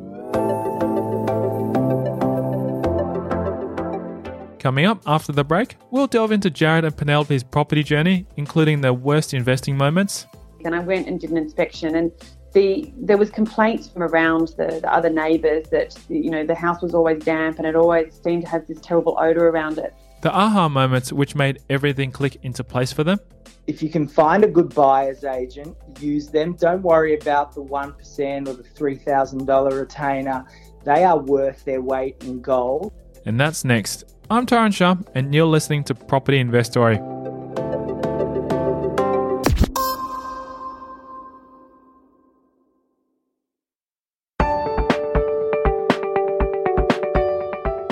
Coming 4.59 4.87
up 4.87 5.03
after 5.07 5.31
the 5.31 5.45
break, 5.45 5.77
we'll 5.91 6.07
delve 6.07 6.33
into 6.33 6.49
Jared 6.49 6.87
and 6.87 6.97
Penelope's 6.97 7.43
property 7.43 7.83
journey, 7.83 8.27
including 8.37 8.81
their 8.81 8.95
worst 8.95 9.35
investing 9.35 9.77
moments. 9.77 10.27
And 10.65 10.75
I 10.75 10.79
went 10.79 11.07
and 11.07 11.21
did 11.21 11.31
an 11.31 11.37
inspection, 11.37 11.95
and 11.95 12.11
the 12.55 12.91
there 12.97 13.19
was 13.19 13.29
complaints 13.29 13.89
from 13.89 14.03
around 14.03 14.55
the, 14.57 14.79
the 14.81 14.91
other 14.91 15.11
neighbours 15.11 15.69
that 15.69 15.95
you 16.09 16.31
know 16.31 16.47
the 16.47 16.55
house 16.55 16.81
was 16.81 16.95
always 16.95 17.23
damp 17.23 17.59
and 17.59 17.67
it 17.67 17.77
always 17.77 18.19
seemed 18.23 18.45
to 18.45 18.49
have 18.49 18.67
this 18.67 18.81
terrible 18.81 19.19
odour 19.21 19.51
around 19.51 19.77
it. 19.77 19.93
The 20.25 20.35
aha 20.35 20.69
moments 20.69 21.13
which 21.13 21.35
made 21.35 21.61
everything 21.69 22.11
click 22.11 22.39
into 22.43 22.65
place 22.65 22.93
for 22.93 23.05
them 23.05 23.21
if 23.67 23.83
you 23.83 23.89
can 23.89 24.07
find 24.07 24.45
a 24.45 24.49
good 24.49 24.75
buyer's 24.75 25.25
agent, 25.25 25.77
use 25.99 26.29
them. 26.29 26.55
Don't 26.55 26.83
worry 26.83 27.15
about 27.15 27.55
the 27.55 27.63
1% 27.63 28.49
or 28.49 28.53
the 28.53 28.63
$3,000 28.63 29.81
retainer. 29.81 30.45
They 30.85 31.05
are 31.05 31.19
worth 31.19 31.65
their 31.65 31.81
weight 31.81 32.23
in 32.25 32.43
gold. 32.43 32.93
And 33.25 33.41
that's 33.41 33.65
next. 33.65 34.05
I'm 34.31 34.45
Tyron 34.45 34.75
Shum, 34.75 35.07
and 35.15 35.35
you're 35.35 35.47
listening 35.47 35.85
to 35.85 35.95
Property 35.95 36.39
Investory. 36.39 36.97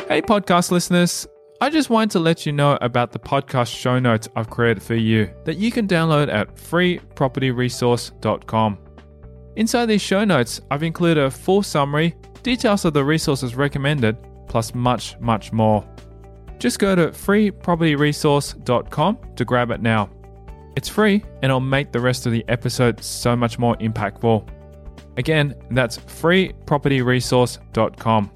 Hey, 0.09 0.21
podcast 0.21 0.71
listeners. 0.71 1.27
I 1.63 1.71
just 1.71 1.89
wanted 1.91 2.11
to 2.11 2.19
let 2.19 2.45
you 2.45 2.51
know 2.51 2.77
about 2.81 3.13
the 3.13 3.21
podcast 3.21 3.73
show 3.73 4.01
notes 4.01 4.29
I've 4.35 4.51
created 4.51 4.83
for 4.83 4.97
you 4.97 5.31
that 5.45 5.59
you 5.59 5.71
can 5.71 5.87
download 5.87 6.29
at 6.29 6.57
freepropertyresource.com. 6.57 8.79
Inside 9.55 9.87
these 9.87 10.03
show 10.03 10.25
notes, 10.25 10.61
I've 10.73 10.83
included 10.83 11.23
a 11.23 11.31
full 11.31 11.63
summary, 11.63 12.17
details 12.43 12.85
of 12.85 12.95
the 12.95 13.05
resources 13.05 13.55
recommended, 13.55 14.17
plus 14.49 14.75
much, 14.75 15.17
much 15.21 15.53
more. 15.53 15.89
Just 16.59 16.81
go 16.81 16.97
to 16.97 17.11
freepropertyresource.com 17.11 19.19
to 19.37 19.45
grab 19.45 19.71
it 19.71 19.81
now. 19.81 20.11
It's 20.75 20.89
free 20.89 21.23
and 21.43 21.45
it'll 21.45 21.61
make 21.61 21.93
the 21.93 22.01
rest 22.01 22.27
of 22.27 22.33
the 22.33 22.45
episode 22.49 23.05
so 23.05 23.37
much 23.37 23.61
more 23.61 23.77
impactful. 23.77 24.49
Again, 25.17 25.55
that's 25.71 25.97
freepropertyresource.com. 25.97 28.33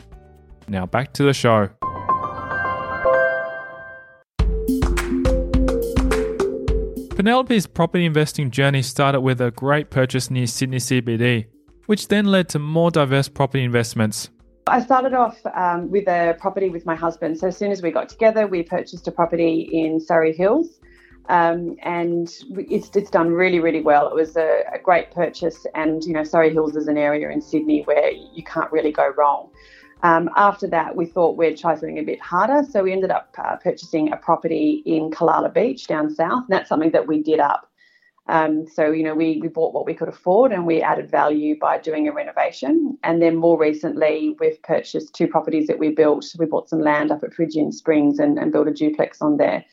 Now 0.68 0.86
back 0.86 1.12
to 1.14 1.24
the 1.24 1.34
show. 1.34 1.75
Penelope's 7.16 7.66
property 7.66 8.04
investing 8.04 8.50
journey 8.50 8.82
started 8.82 9.22
with 9.22 9.40
a 9.40 9.50
great 9.50 9.88
purchase 9.88 10.30
near 10.30 10.46
Sydney 10.46 10.76
CBD, 10.76 11.46
which 11.86 12.08
then 12.08 12.26
led 12.26 12.46
to 12.50 12.58
more 12.58 12.90
diverse 12.90 13.26
property 13.26 13.64
investments. 13.64 14.28
I 14.66 14.82
started 14.82 15.14
off 15.14 15.40
um, 15.54 15.90
with 15.90 16.06
a 16.08 16.36
property 16.38 16.68
with 16.68 16.84
my 16.84 16.94
husband. 16.94 17.38
So 17.38 17.46
as 17.46 17.56
soon 17.56 17.72
as 17.72 17.80
we 17.80 17.90
got 17.90 18.10
together, 18.10 18.46
we 18.46 18.62
purchased 18.62 19.08
a 19.08 19.12
property 19.12 19.66
in 19.72 19.98
Surry 19.98 20.36
Hills. 20.36 20.78
Um, 21.30 21.76
and 21.82 22.28
it's, 22.50 22.94
it's 22.94 23.10
done 23.10 23.30
really, 23.30 23.60
really 23.60 23.80
well. 23.80 24.08
It 24.08 24.14
was 24.14 24.36
a, 24.36 24.64
a 24.74 24.78
great 24.78 25.10
purchase, 25.10 25.66
and 25.74 26.04
you 26.04 26.12
know, 26.12 26.22
Surry 26.22 26.52
Hills 26.52 26.76
is 26.76 26.86
an 26.86 26.98
area 26.98 27.30
in 27.30 27.40
Sydney 27.40 27.80
where 27.86 28.10
you 28.10 28.44
can't 28.44 28.70
really 28.70 28.92
go 28.92 29.08
wrong. 29.16 29.48
Um, 30.02 30.30
after 30.36 30.66
that, 30.68 30.94
we 30.94 31.06
thought 31.06 31.36
we'd 31.36 31.56
try 31.56 31.74
something 31.74 31.98
a 31.98 32.02
bit 32.02 32.20
harder. 32.20 32.62
So 32.70 32.82
we 32.82 32.92
ended 32.92 33.10
up 33.10 33.34
uh, 33.38 33.56
purchasing 33.56 34.12
a 34.12 34.16
property 34.16 34.82
in 34.84 35.10
Kalala 35.10 35.52
Beach 35.52 35.86
down 35.86 36.10
south. 36.10 36.44
And 36.44 36.50
that's 36.50 36.68
something 36.68 36.90
that 36.92 37.06
we 37.06 37.22
did 37.22 37.40
up. 37.40 37.70
Um, 38.28 38.66
so, 38.66 38.90
you 38.90 39.04
know, 39.04 39.14
we, 39.14 39.38
we 39.40 39.48
bought 39.48 39.72
what 39.72 39.86
we 39.86 39.94
could 39.94 40.08
afford 40.08 40.50
and 40.50 40.66
we 40.66 40.82
added 40.82 41.10
value 41.10 41.56
by 41.58 41.78
doing 41.78 42.08
a 42.08 42.12
renovation. 42.12 42.98
And 43.04 43.22
then 43.22 43.36
more 43.36 43.58
recently, 43.58 44.36
we've 44.40 44.60
purchased 44.62 45.14
two 45.14 45.28
properties 45.28 45.68
that 45.68 45.78
we 45.78 45.90
built. 45.90 46.26
We 46.38 46.46
bought 46.46 46.68
some 46.68 46.80
land 46.80 47.12
up 47.12 47.22
at 47.22 47.30
Peregian 47.32 47.72
Springs 47.72 48.18
and, 48.18 48.38
and 48.38 48.50
built 48.52 48.68
a 48.68 48.72
duplex 48.72 49.22
on 49.22 49.36
there. 49.36 49.64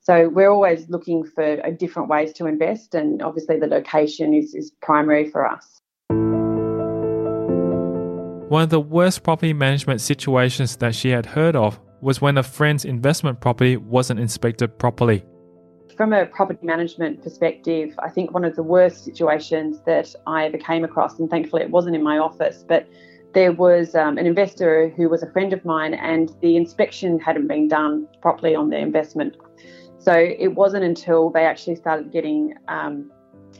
So 0.00 0.30
we're 0.30 0.50
always 0.50 0.88
looking 0.88 1.24
for 1.24 1.60
different 1.72 2.08
ways 2.08 2.32
to 2.34 2.46
invest. 2.46 2.94
And 2.94 3.20
obviously, 3.20 3.58
the 3.58 3.66
location 3.66 4.32
is, 4.32 4.54
is 4.54 4.72
primary 4.80 5.28
for 5.28 5.46
us. 5.46 5.79
One 8.50 8.62
of 8.62 8.70
the 8.70 8.80
worst 8.80 9.22
property 9.22 9.52
management 9.52 10.00
situations 10.00 10.74
that 10.78 10.92
she 10.92 11.10
had 11.10 11.24
heard 11.24 11.54
of 11.54 11.78
was 12.00 12.20
when 12.20 12.36
a 12.36 12.42
friend's 12.42 12.84
investment 12.84 13.38
property 13.38 13.76
wasn't 13.76 14.18
inspected 14.18 14.76
properly. 14.76 15.24
From 15.96 16.12
a 16.12 16.26
property 16.26 16.66
management 16.66 17.22
perspective, 17.22 17.94
I 18.00 18.10
think 18.10 18.34
one 18.34 18.44
of 18.44 18.56
the 18.56 18.64
worst 18.64 19.04
situations 19.04 19.80
that 19.86 20.12
I 20.26 20.46
ever 20.46 20.58
came 20.58 20.82
across, 20.82 21.16
and 21.20 21.30
thankfully 21.30 21.62
it 21.62 21.70
wasn't 21.70 21.94
in 21.94 22.02
my 22.02 22.18
office, 22.18 22.64
but 22.66 22.88
there 23.34 23.52
was 23.52 23.94
um, 23.94 24.18
an 24.18 24.26
investor 24.26 24.88
who 24.96 25.08
was 25.08 25.22
a 25.22 25.30
friend 25.30 25.52
of 25.52 25.64
mine, 25.64 25.94
and 25.94 26.32
the 26.42 26.56
inspection 26.56 27.20
hadn't 27.20 27.46
been 27.46 27.68
done 27.68 28.08
properly 28.20 28.56
on 28.56 28.70
the 28.70 28.78
investment. 28.78 29.36
So 29.98 30.12
it 30.12 30.56
wasn't 30.56 30.82
until 30.82 31.30
they 31.30 31.44
actually 31.44 31.76
started 31.76 32.10
getting 32.10 32.54
um, 32.66 33.12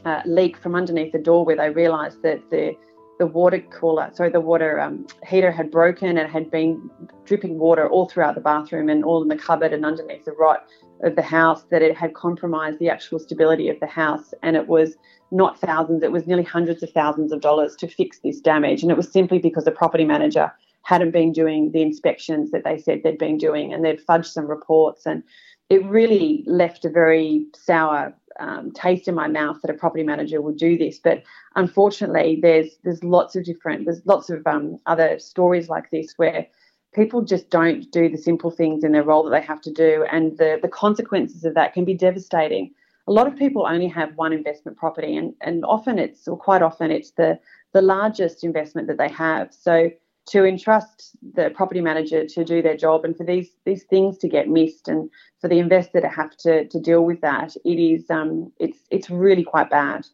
a 0.03 0.21
leak 0.25 0.57
from 0.57 0.75
underneath 0.75 1.13
the 1.13 1.19
door 1.19 1.45
where 1.45 1.55
they 1.55 1.69
realised 1.69 2.21
that 2.23 2.41
the 2.49 2.75
the 3.21 3.27
water 3.27 3.59
cooler, 3.69 4.09
sorry, 4.15 4.31
the 4.31 4.41
water 4.41 4.79
um, 4.79 5.05
heater 5.27 5.51
had 5.51 5.69
broken 5.69 6.17
and 6.17 6.27
had 6.27 6.49
been 6.49 6.89
dripping 7.23 7.59
water 7.59 7.87
all 7.87 8.09
throughout 8.09 8.33
the 8.33 8.41
bathroom 8.41 8.89
and 8.89 9.03
all 9.03 9.21
in 9.21 9.27
the 9.27 9.35
cupboard 9.35 9.73
and 9.73 9.85
underneath 9.85 10.25
the 10.25 10.31
rot 10.31 10.65
of 11.03 11.15
the 11.15 11.21
house 11.21 11.65
that 11.69 11.83
it 11.83 11.95
had 11.95 12.15
compromised 12.15 12.79
the 12.79 12.89
actual 12.89 13.19
stability 13.19 13.69
of 13.69 13.79
the 13.79 13.85
house. 13.85 14.33
And 14.41 14.55
it 14.55 14.67
was 14.67 14.95
not 15.29 15.61
thousands, 15.61 16.01
it 16.01 16.11
was 16.11 16.25
nearly 16.25 16.41
hundreds 16.41 16.81
of 16.81 16.89
thousands 16.93 17.31
of 17.31 17.41
dollars 17.41 17.75
to 17.75 17.87
fix 17.87 18.17
this 18.23 18.41
damage. 18.41 18.81
And 18.81 18.89
it 18.89 18.97
was 18.97 19.11
simply 19.11 19.37
because 19.37 19.65
the 19.65 19.71
property 19.71 20.03
manager 20.03 20.51
hadn't 20.81 21.11
been 21.11 21.31
doing 21.31 21.73
the 21.73 21.83
inspections 21.83 22.49
that 22.49 22.63
they 22.63 22.79
said 22.79 23.01
they'd 23.03 23.19
been 23.19 23.37
doing 23.37 23.71
and 23.71 23.85
they'd 23.85 24.03
fudged 24.03 24.33
some 24.33 24.47
reports. 24.47 25.05
And 25.05 25.21
it 25.69 25.85
really 25.85 26.43
left 26.47 26.85
a 26.85 26.89
very 26.89 27.45
sour 27.53 28.15
um, 28.39 28.71
taste 28.71 29.07
in 29.07 29.15
my 29.15 29.27
mouth 29.27 29.57
that 29.61 29.71
a 29.71 29.77
property 29.77 30.03
manager 30.03 30.41
would 30.41 30.57
do 30.57 30.77
this. 30.77 30.99
But 30.99 31.23
unfortunately, 31.55 32.39
there's 32.41 32.77
there's 32.83 33.03
lots 33.03 33.35
of 33.35 33.43
different 33.43 33.85
there's 33.85 34.05
lots 34.05 34.29
of 34.29 34.45
um, 34.47 34.77
other 34.85 35.19
stories 35.19 35.69
like 35.69 35.89
this 35.91 36.13
where 36.17 36.47
people 36.93 37.21
just 37.21 37.49
don't 37.49 37.89
do 37.91 38.09
the 38.09 38.17
simple 38.17 38.51
things 38.51 38.83
in 38.83 38.91
their 38.91 39.03
role 39.03 39.23
that 39.23 39.31
they 39.31 39.45
have 39.45 39.61
to 39.61 39.71
do, 39.71 40.05
and 40.11 40.37
the 40.37 40.59
the 40.61 40.67
consequences 40.67 41.43
of 41.45 41.53
that 41.55 41.73
can 41.73 41.85
be 41.85 41.93
devastating. 41.93 42.73
A 43.07 43.11
lot 43.11 43.27
of 43.27 43.35
people 43.35 43.65
only 43.67 43.87
have 43.87 44.15
one 44.15 44.33
investment 44.33 44.77
property, 44.77 45.15
and 45.15 45.33
and 45.41 45.65
often 45.65 45.99
it's 45.99 46.27
or 46.27 46.37
quite 46.37 46.61
often 46.61 46.91
it's 46.91 47.11
the 47.11 47.39
the 47.73 47.81
largest 47.81 48.43
investment 48.43 48.87
that 48.87 48.97
they 48.97 49.09
have. 49.09 49.53
So 49.53 49.89
to 50.31 50.45
entrust 50.45 51.11
the 51.33 51.49
property 51.49 51.81
manager 51.81 52.25
to 52.25 52.45
do 52.45 52.61
their 52.61 52.77
job 52.77 53.03
and 53.03 53.17
for 53.17 53.25
these 53.25 53.49
these 53.65 53.83
things 53.83 54.17
to 54.17 54.27
get 54.27 54.47
missed 54.47 54.87
and 54.87 55.09
for 55.39 55.47
the 55.49 55.59
investor 55.59 55.99
to 55.99 56.07
have 56.07 56.35
to 56.37 56.67
to 56.69 56.79
deal 56.79 57.03
with 57.03 57.19
that 57.21 57.55
it 57.65 57.79
is 57.79 58.09
um 58.09 58.51
it's 58.59 58.79
it's 58.89 59.09
really 59.09 59.43
quite 59.43 59.69
bad 59.69 60.05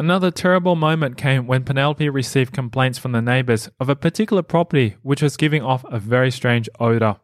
Another 0.00 0.30
terrible 0.30 0.76
moment 0.76 1.16
came 1.16 1.48
when 1.48 1.64
Penelope 1.64 2.08
received 2.08 2.52
complaints 2.52 2.98
from 2.98 3.10
the 3.10 3.20
neighbours 3.20 3.68
of 3.80 3.88
a 3.88 3.96
particular 3.96 4.44
property 4.44 4.94
which 5.02 5.20
was 5.20 5.36
giving 5.36 5.60
off 5.60 5.84
a 5.90 5.98
very 5.98 6.30
strange 6.30 6.68
odour. 6.78 7.16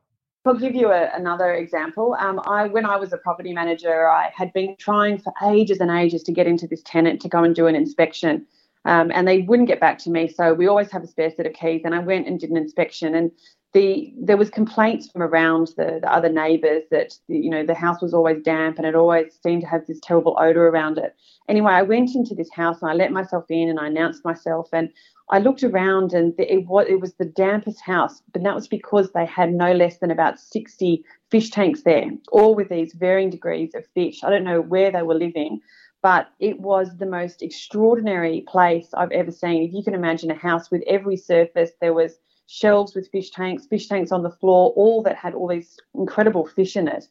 I'll 0.44 0.54
give 0.54 0.74
you 0.74 0.90
a, 0.90 1.09
another 1.14 1.54
example. 1.54 2.16
Um, 2.18 2.40
I, 2.44 2.66
when 2.66 2.85
I 2.85 2.96
was 2.96 3.12
a 3.12 3.18
property 3.18 3.52
manager, 3.52 4.11
I 4.11 4.33
had 4.35 4.52
been 4.52 4.74
trying 4.76 5.18
for 5.18 5.33
ages 5.46 5.78
and 5.78 5.88
ages 5.88 6.24
to 6.24 6.33
get 6.33 6.48
into 6.48 6.66
this 6.66 6.83
tenant 6.83 7.22
to 7.22 7.28
go 7.28 7.44
and 7.44 7.54
do 7.54 7.68
an 7.68 7.76
inspection 7.76 8.44
um, 8.84 9.10
and 9.14 9.26
they 9.26 9.40
wouldn't 9.40 9.68
get 9.68 9.80
back 9.80 9.98
to 9.98 10.10
me. 10.10 10.28
So 10.28 10.54
we 10.54 10.66
always 10.66 10.90
have 10.90 11.02
a 11.02 11.06
spare 11.06 11.30
set 11.30 11.46
of 11.46 11.52
keys, 11.52 11.82
and 11.84 11.94
I 11.94 12.00
went 12.00 12.26
and 12.26 12.38
did 12.38 12.50
an 12.50 12.56
inspection, 12.56 13.14
and 13.14 13.30
the 13.74 14.14
there 14.16 14.36
was 14.36 14.50
complaints 14.50 15.10
from 15.10 15.22
around 15.22 15.72
the, 15.76 15.98
the 16.00 16.10
other 16.10 16.28
neighbours 16.28 16.84
that 16.90 17.12
you 17.26 17.50
know 17.50 17.66
the 17.66 17.74
house 17.74 18.00
was 18.00 18.14
always 18.14 18.40
damp 18.42 18.78
and 18.78 18.86
it 18.86 18.94
always 18.94 19.36
seemed 19.42 19.62
to 19.62 19.68
have 19.68 19.84
this 19.86 19.98
terrible 20.00 20.36
odour 20.38 20.70
around 20.70 20.96
it. 20.96 21.14
Anyway, 21.48 21.72
I 21.72 21.82
went 21.82 22.14
into 22.14 22.34
this 22.34 22.50
house 22.52 22.80
and 22.80 22.90
I 22.90 22.94
let 22.94 23.10
myself 23.10 23.44
in 23.50 23.68
and 23.68 23.80
I 23.80 23.88
announced 23.88 24.24
myself 24.24 24.68
and 24.72 24.88
I 25.30 25.40
looked 25.40 25.64
around 25.64 26.12
and 26.12 26.32
it 26.38 26.66
was 26.66 26.86
it 26.88 27.00
was 27.00 27.14
the 27.14 27.26
dampest 27.26 27.80
house, 27.80 28.22
but 28.32 28.44
that 28.44 28.54
was 28.54 28.68
because 28.68 29.10
they 29.10 29.26
had 29.26 29.52
no 29.52 29.72
less 29.72 29.98
than 29.98 30.10
about 30.10 30.38
60 30.38 31.04
fish 31.30 31.50
tanks 31.50 31.82
there, 31.82 32.10
all 32.30 32.54
with 32.54 32.68
these 32.68 32.94
varying 32.94 33.30
degrees 33.30 33.74
of 33.74 33.84
fish. 33.94 34.22
I 34.22 34.30
don't 34.30 34.44
know 34.44 34.60
where 34.60 34.92
they 34.92 35.02
were 35.02 35.14
living, 35.14 35.60
but 36.04 36.28
it 36.38 36.60
was 36.60 36.98
the 36.98 37.06
most 37.06 37.42
extraordinary 37.42 38.44
place 38.46 38.88
I've 38.92 39.10
ever 39.10 39.30
seen. 39.30 39.62
If 39.62 39.72
you 39.72 39.82
can 39.82 39.94
imagine 39.94 40.30
a 40.30 40.34
house 40.34 40.70
with 40.70 40.82
every 40.86 41.16
surface, 41.16 41.70
there 41.80 41.94
was 41.94 42.18
shelves 42.46 42.94
with 42.94 43.08
fish 43.10 43.30
tanks, 43.30 43.64
fish 43.66 43.88
tanks 43.88 44.12
on 44.12 44.22
the 44.22 44.30
floor, 44.30 44.74
all 44.76 45.02
that 45.04 45.16
had 45.16 45.32
all 45.32 45.48
these 45.48 45.78
incredible 45.94 46.44
fish 46.44 46.76
in 46.76 46.88
it. 46.88 47.08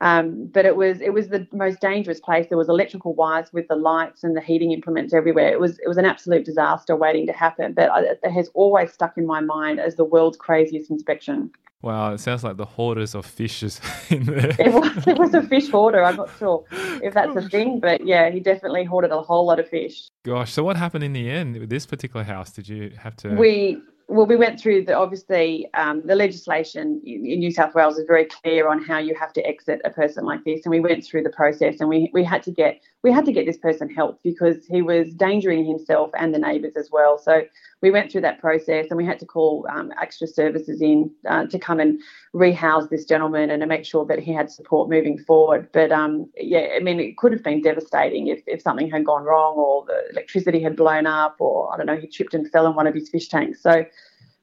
Um, 0.00 0.46
but 0.46 0.64
it 0.64 0.76
was 0.76 1.00
it 1.00 1.12
was 1.12 1.26
the 1.28 1.44
most 1.52 1.80
dangerous 1.80 2.20
place. 2.20 2.46
There 2.48 2.56
was 2.56 2.68
electrical 2.68 3.14
wires 3.14 3.52
with 3.52 3.66
the 3.66 3.74
lights 3.74 4.22
and 4.22 4.36
the 4.36 4.40
heating 4.40 4.70
implements 4.70 5.12
everywhere. 5.12 5.52
It 5.52 5.58
was 5.58 5.80
it 5.80 5.88
was 5.88 5.98
an 5.98 6.06
absolute 6.06 6.44
disaster 6.44 6.94
waiting 6.94 7.26
to 7.26 7.32
happen. 7.32 7.72
But 7.72 7.90
it 8.22 8.30
has 8.30 8.48
always 8.54 8.92
stuck 8.92 9.18
in 9.18 9.26
my 9.26 9.40
mind 9.40 9.80
as 9.80 9.96
the 9.96 10.04
world's 10.04 10.36
craziest 10.36 10.88
inspection. 10.88 11.50
Wow, 11.82 12.12
it 12.12 12.18
sounds 12.20 12.44
like 12.44 12.58
the 12.58 12.66
hoarders 12.66 13.14
of 13.14 13.24
fishes 13.24 13.80
in 14.10 14.24
there. 14.24 14.54
It 14.58 14.72
was, 14.72 15.06
it 15.06 15.18
was 15.18 15.32
a 15.32 15.42
fish 15.42 15.70
hoarder. 15.70 16.04
I'm 16.04 16.16
not 16.16 16.30
sure 16.38 16.64
if 16.70 17.14
that's 17.14 17.34
a 17.34 17.48
thing, 17.48 17.80
but 17.80 18.06
yeah, 18.06 18.30
he 18.30 18.40
definitely 18.40 18.84
hoarded 18.84 19.12
a 19.12 19.22
whole 19.22 19.46
lot 19.46 19.58
of 19.58 19.68
fish. 19.68 20.08
Gosh, 20.24 20.52
so 20.52 20.62
what 20.62 20.76
happened 20.76 21.04
in 21.04 21.14
the 21.14 21.30
end 21.30 21.56
with 21.56 21.70
this 21.70 21.86
particular 21.86 22.22
house? 22.22 22.50
Did 22.50 22.68
you 22.68 22.92
have 22.98 23.16
to? 23.16 23.30
We 23.34 23.78
well, 24.10 24.26
we 24.26 24.34
went 24.34 24.60
through 24.60 24.84
the 24.86 24.94
obviously 24.94 25.68
um, 25.74 26.02
the 26.04 26.16
legislation 26.16 27.00
in 27.04 27.38
New 27.38 27.52
South 27.52 27.74
Wales 27.74 27.96
is 27.96 28.06
very 28.06 28.24
clear 28.24 28.68
on 28.68 28.82
how 28.82 28.98
you 28.98 29.14
have 29.14 29.32
to 29.34 29.46
exit 29.46 29.80
a 29.84 29.90
person 29.90 30.24
like 30.24 30.42
this, 30.44 30.62
and 30.64 30.70
we 30.70 30.80
went 30.80 31.04
through 31.04 31.22
the 31.22 31.30
process, 31.30 31.76
and 31.80 31.88
we 31.88 32.10
we 32.12 32.24
had 32.24 32.42
to 32.42 32.50
get 32.50 32.80
we 33.02 33.10
had 33.10 33.24
to 33.24 33.32
get 33.32 33.46
this 33.46 33.56
person 33.56 33.88
help 33.88 34.20
because 34.22 34.66
he 34.66 34.82
was 34.82 35.08
endangering 35.08 35.64
himself 35.64 36.10
and 36.18 36.34
the 36.34 36.38
neighbours 36.38 36.74
as 36.76 36.90
well. 36.92 37.18
So 37.18 37.42
we 37.80 37.90
went 37.90 38.12
through 38.12 38.20
that 38.22 38.40
process, 38.40 38.86
and 38.90 38.98
we 38.98 39.06
had 39.06 39.18
to 39.20 39.26
call 39.26 39.66
um, 39.70 39.90
extra 40.00 40.26
services 40.26 40.82
in 40.82 41.10
uh, 41.28 41.46
to 41.46 41.58
come 41.58 41.80
and 41.80 42.00
rehouse 42.34 42.88
this 42.88 43.06
gentleman 43.06 43.50
and 43.50 43.60
to 43.62 43.66
make 43.66 43.84
sure 43.86 44.04
that 44.06 44.18
he 44.18 44.32
had 44.32 44.50
support 44.50 44.90
moving 44.90 45.16
forward. 45.18 45.68
But 45.72 45.90
um, 45.92 46.30
yeah, 46.36 46.68
I 46.76 46.80
mean, 46.80 47.00
it 47.00 47.16
could 47.16 47.32
have 47.32 47.42
been 47.42 47.62
devastating 47.62 48.26
if 48.26 48.42
if 48.46 48.60
something 48.60 48.90
had 48.90 49.06
gone 49.06 49.24
wrong 49.24 49.54
or 49.56 49.86
the 49.86 50.10
electricity 50.10 50.62
had 50.62 50.76
blown 50.76 51.06
up, 51.06 51.36
or 51.38 51.72
I 51.72 51.78
don't 51.78 51.86
know, 51.86 51.96
he 51.96 52.06
tripped 52.06 52.34
and 52.34 52.50
fell 52.50 52.66
in 52.66 52.74
one 52.74 52.86
of 52.86 52.94
his 52.94 53.08
fish 53.08 53.28
tanks. 53.28 53.62
So 53.62 53.84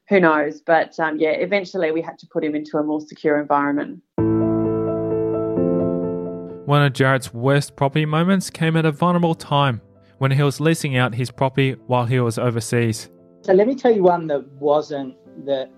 who 0.08 0.20
knows? 0.20 0.60
But 0.60 0.98
um, 0.98 1.18
yeah, 1.18 1.30
eventually 1.30 1.92
we 1.92 2.02
had 2.02 2.18
to 2.18 2.26
put 2.26 2.42
him 2.42 2.54
into 2.54 2.78
a 2.78 2.82
more 2.82 3.00
secure 3.00 3.40
environment. 3.40 4.02
One 6.68 6.82
of 6.82 6.92
Jared's 6.92 7.32
worst 7.32 7.76
property 7.76 8.04
moments 8.04 8.50
came 8.50 8.76
at 8.76 8.84
a 8.84 8.92
vulnerable 8.92 9.34
time 9.34 9.80
when 10.18 10.30
he 10.30 10.42
was 10.42 10.60
leasing 10.60 10.98
out 10.98 11.14
his 11.14 11.30
property 11.30 11.76
while 11.86 12.04
he 12.04 12.20
was 12.20 12.38
overseas. 12.38 13.08
So 13.40 13.54
let 13.54 13.66
me 13.66 13.74
tell 13.74 13.90
you 13.90 14.02
one 14.02 14.26
that 14.26 14.46
wasn't 14.60 15.16
that 15.46 15.70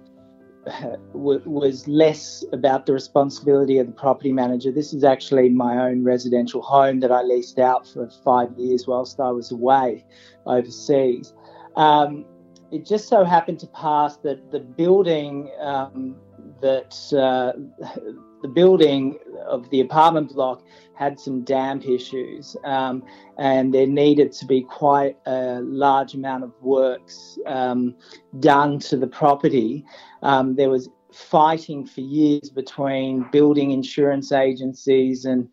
was 1.15 1.87
less 1.87 2.45
about 2.53 2.87
the 2.87 2.93
responsibility 2.93 3.79
of 3.79 3.87
the 3.87 3.93
property 3.93 4.33
manager. 4.33 4.73
This 4.73 4.93
is 4.93 5.05
actually 5.05 5.49
my 5.51 5.79
own 5.79 6.03
residential 6.03 6.61
home 6.61 6.99
that 6.99 7.13
I 7.13 7.23
leased 7.23 7.61
out 7.61 7.87
for 7.87 8.11
five 8.25 8.49
years 8.59 8.89
whilst 8.89 9.21
I 9.21 9.31
was 9.31 9.53
away 9.53 10.05
overseas. 10.45 11.33
Um, 11.77 12.25
it 12.73 12.85
just 12.85 13.07
so 13.07 13.23
happened 13.23 13.61
to 13.61 13.69
pass 13.69 14.17
that 14.25 14.51
the 14.51 14.59
building 14.59 15.53
um, 15.61 16.17
that 16.61 16.97
uh, 17.13 17.53
the 18.43 18.49
building 18.49 19.21
of 19.49 19.69
the 19.71 19.81
apartment 19.81 20.35
block 20.35 20.63
had 20.95 21.19
some 21.19 21.43
damp 21.45 21.87
issues, 21.87 22.57
um, 22.65 23.03
and 23.39 23.73
there 23.73 23.87
needed 23.87 24.33
to 24.33 24.47
be 24.47 24.63
quite 24.63 25.17
a 25.27 25.61
large 25.63 26.15
amount 26.15 26.45
of 26.45 26.53
works 26.61 27.39
um, 27.47 27.95
done 28.41 28.79
to 28.79 28.97
the 28.97 29.07
property. 29.07 29.85
Um, 30.23 30.55
there 30.57 30.69
was 30.69 30.89
fighting 31.13 31.87
for 31.87 32.03
years 32.03 32.51
between 32.51 33.27
building 33.33 33.71
insurance 33.71 34.31
agencies 34.33 35.25
and 35.25 35.49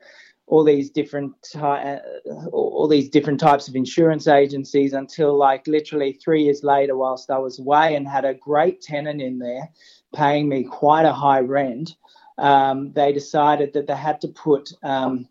all 0.48 0.64
these 0.64 0.90
different 0.90 1.34
uh, 1.56 1.98
all 2.54 2.88
these 2.88 3.10
different 3.10 3.40
types 3.40 3.68
of 3.68 3.76
insurance 3.76 4.28
agencies 4.28 4.94
until 4.94 5.38
like 5.38 5.68
literally 5.68 6.14
three 6.14 6.44
years 6.44 6.64
later 6.64 6.96
whilst 6.96 7.30
I 7.30 7.38
was 7.38 7.60
away 7.60 7.96
and 7.96 8.08
had 8.08 8.24
a 8.24 8.34
great 8.34 8.82
tenant 8.82 9.22
in 9.22 9.40
there 9.40 9.70
paying 10.16 10.48
me 10.48 10.64
quite 10.64 11.06
a 11.06 11.12
high 11.12 11.42
rent 11.42 11.98
um, 12.38 12.92
they 12.94 13.12
decided 13.12 13.74
that 13.74 13.88
they 13.88 13.96
had 13.96 14.22
to 14.22 14.28
put 14.28 14.72
um, 14.84 15.28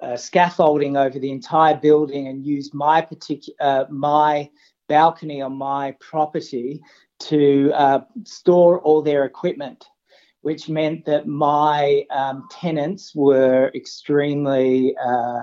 uh, 0.00 0.16
scaffolding 0.16 0.96
over 0.96 1.18
the 1.18 1.30
entire 1.30 1.76
building 1.76 2.28
and 2.28 2.44
use 2.44 2.74
my 2.74 3.00
particular 3.00 3.56
uh, 3.60 3.84
my 3.88 4.50
balcony 4.88 5.40
on 5.40 5.56
my 5.56 5.94
property 6.00 6.82
to 7.18 7.70
uh, 7.74 8.00
store 8.24 8.80
all 8.80 9.00
their 9.00 9.24
equipment 9.24 9.86
which 10.42 10.68
meant 10.68 11.04
that 11.04 11.26
my 11.26 12.04
um, 12.10 12.46
tenants 12.50 13.14
were 13.14 13.70
extremely 13.74 14.94
uh, 14.96 15.40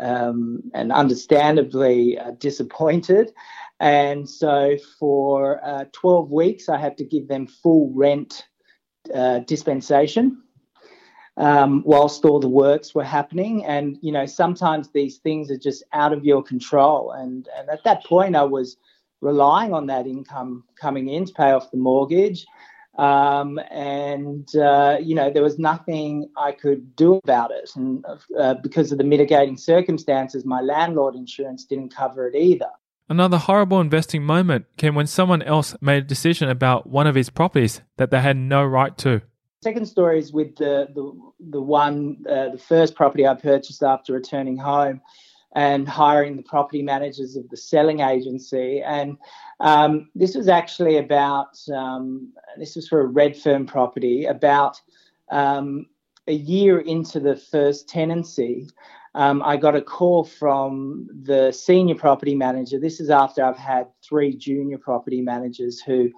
um, 0.00 0.62
and 0.74 0.92
understandably 0.92 2.18
uh, 2.18 2.32
disappointed. 2.32 3.32
And 3.80 4.28
so 4.28 4.76
for 4.98 5.64
uh, 5.64 5.84
12 5.92 6.30
weeks, 6.30 6.68
I 6.68 6.78
had 6.78 6.98
to 6.98 7.04
give 7.04 7.28
them 7.28 7.46
full 7.46 7.92
rent 7.94 8.46
uh, 9.14 9.40
dispensation. 9.40 10.42
Um, 11.38 11.82
whilst 11.86 12.26
all 12.26 12.40
the 12.40 12.48
works 12.48 12.94
were 12.94 13.04
happening, 13.04 13.64
and 13.64 13.96
you 14.02 14.12
know 14.12 14.26
sometimes 14.26 14.90
these 14.90 15.16
things 15.16 15.50
are 15.50 15.56
just 15.56 15.82
out 15.94 16.12
of 16.12 16.26
your 16.26 16.42
control. 16.42 17.12
And 17.12 17.48
and 17.56 17.70
at 17.70 17.84
that 17.84 18.04
point, 18.04 18.36
I 18.36 18.44
was 18.44 18.76
relying 19.22 19.72
on 19.72 19.86
that 19.86 20.06
income 20.06 20.64
coming 20.78 21.08
in 21.08 21.24
to 21.24 21.32
pay 21.32 21.52
off 21.52 21.70
the 21.70 21.78
mortgage. 21.78 22.44
Um, 22.98 23.58
and, 23.70 24.54
uh, 24.56 24.98
you 25.00 25.14
know, 25.14 25.30
there 25.30 25.42
was 25.42 25.58
nothing 25.58 26.28
I 26.36 26.52
could 26.52 26.94
do 26.94 27.14
about 27.24 27.50
it. 27.50 27.70
And 27.74 28.04
uh, 28.38 28.54
because 28.54 28.92
of 28.92 28.98
the 28.98 29.04
mitigating 29.04 29.56
circumstances, 29.56 30.44
my 30.44 30.60
landlord 30.60 31.14
insurance 31.14 31.64
didn't 31.64 31.94
cover 31.94 32.28
it 32.28 32.34
either. 32.34 32.70
Another 33.08 33.36
horrible 33.36 33.80
investing 33.80 34.22
moment 34.22 34.64
came 34.76 34.94
when 34.94 35.06
someone 35.06 35.42
else 35.42 35.76
made 35.80 36.04
a 36.04 36.06
decision 36.06 36.48
about 36.48 36.88
one 36.88 37.06
of 37.06 37.14
his 37.14 37.30
properties 37.30 37.82
that 37.96 38.10
they 38.10 38.20
had 38.20 38.36
no 38.36 38.64
right 38.64 38.96
to. 38.98 39.20
Second 39.62 39.86
story 39.86 40.18
is 40.18 40.32
with 40.32 40.56
the 40.56 40.88
the, 40.94 41.12
the 41.50 41.60
one 41.60 42.24
uh, 42.28 42.48
the 42.50 42.58
first 42.58 42.94
property 42.94 43.26
I 43.26 43.34
purchased 43.34 43.82
after 43.82 44.12
returning 44.12 44.56
home 44.56 45.00
and 45.54 45.86
hiring 45.86 46.36
the 46.36 46.42
property 46.42 46.82
managers 46.82 47.36
of 47.36 47.48
the 47.50 47.56
selling 47.56 48.00
agency. 48.00 48.82
And 48.82 49.18
um, 49.60 50.08
this 50.14 50.34
was 50.34 50.48
actually 50.48 50.96
about, 50.96 51.58
um, 51.74 52.32
this 52.58 52.74
was 52.74 52.88
for 52.88 53.02
a 53.02 53.06
Redfern 53.06 53.66
property, 53.66 54.24
about 54.24 54.80
um, 55.30 55.86
a 56.26 56.32
year 56.32 56.80
into 56.80 57.20
the 57.20 57.36
first 57.36 57.88
tenancy. 57.88 58.68
Um, 59.14 59.42
I 59.42 59.56
got 59.56 59.76
a 59.76 59.82
call 59.82 60.24
from 60.24 61.08
the 61.22 61.52
senior 61.52 61.94
property 61.94 62.34
manager. 62.34 62.78
This 62.78 63.00
is 63.00 63.10
after 63.10 63.44
I've 63.44 63.58
had 63.58 63.88
three 64.02 64.34
junior 64.36 64.78
property 64.78 65.20
managers 65.20 65.80
who, 65.80 66.10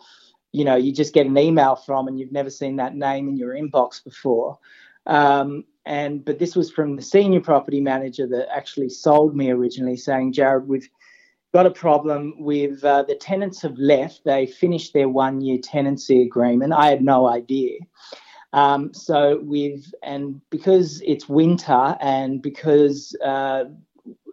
you 0.53 0.65
know, 0.65 0.77
you 0.77 0.93
just 0.93 1.15
get 1.15 1.27
an 1.27 1.37
email 1.37 1.75
from 1.75 2.07
and 2.07 2.19
you've 2.19 2.33
never 2.33 2.51
seen 2.51 2.77
that 2.77 2.95
name 2.95 3.29
in 3.29 3.37
your 3.37 3.55
inbox 3.55 4.03
before. 4.03 4.59
Um, 5.07 5.65
and 5.87 6.25
but 6.25 6.39
this 6.39 6.57
was 6.57 6.71
from 6.71 6.97
the 6.97 7.03
senior 7.03 7.41
property 7.41 7.81
manager 7.81 8.27
that 8.29 8.55
actually 8.55 8.89
sold 8.89 9.37
me 9.37 9.51
originally, 9.51 9.97
saying, 9.97 10.33
Jared, 10.33 10.67
we've 10.67 10.89
got 11.53 11.67
a 11.67 11.71
problem 11.71 12.35
with 12.39 12.83
uh, 12.85 13.03
the 13.03 13.15
tenants 13.17 13.61
have 13.63 13.77
left. 13.77 14.23
They 14.25 14.47
finished 14.47 14.93
their 14.93 15.09
one 15.09 15.41
year 15.41 15.59
tenancy 15.63 16.23
agreement. 16.23 16.73
I 16.73 16.89
had 16.89 17.03
no 17.03 17.29
idea. 17.29 17.79
Um, 18.55 18.95
so 18.95 19.41
we've 19.43 19.93
and 20.05 20.41
because 20.49 21.03
it's 21.05 21.29
winter 21.29 21.97
and 22.01 22.41
because 22.41 23.17
uh, 23.21 23.65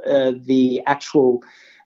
uh, 0.05 0.33
the 0.45 0.83
actual 0.85 1.41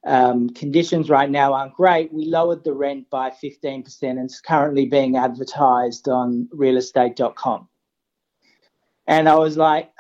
um, 0.06 0.50
conditions 0.50 1.10
right 1.10 1.30
now 1.30 1.54
aren't 1.54 1.76
great, 1.76 2.12
we 2.12 2.26
lowered 2.26 2.66
the 2.66 2.74
rent 2.74 3.10
by 3.10 3.30
15% 3.30 4.04
and 4.04 4.20
it's 4.20 4.42
currently 4.42 4.86
being 4.86 5.16
advertised 5.16 6.10
on 6.10 6.50
realestate.com. 6.54 7.70
And 9.08 9.30
I 9.30 9.36
was 9.36 9.56
like, 9.56 9.94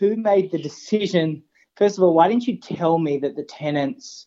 who 0.00 0.16
made 0.16 0.50
the 0.50 0.58
decision? 0.58 1.44
First 1.76 1.98
of 1.98 2.02
all, 2.02 2.14
why 2.14 2.26
didn't 2.26 2.48
you 2.48 2.56
tell 2.56 2.98
me 2.98 3.18
that 3.18 3.36
the 3.36 3.44
tenants 3.44 4.26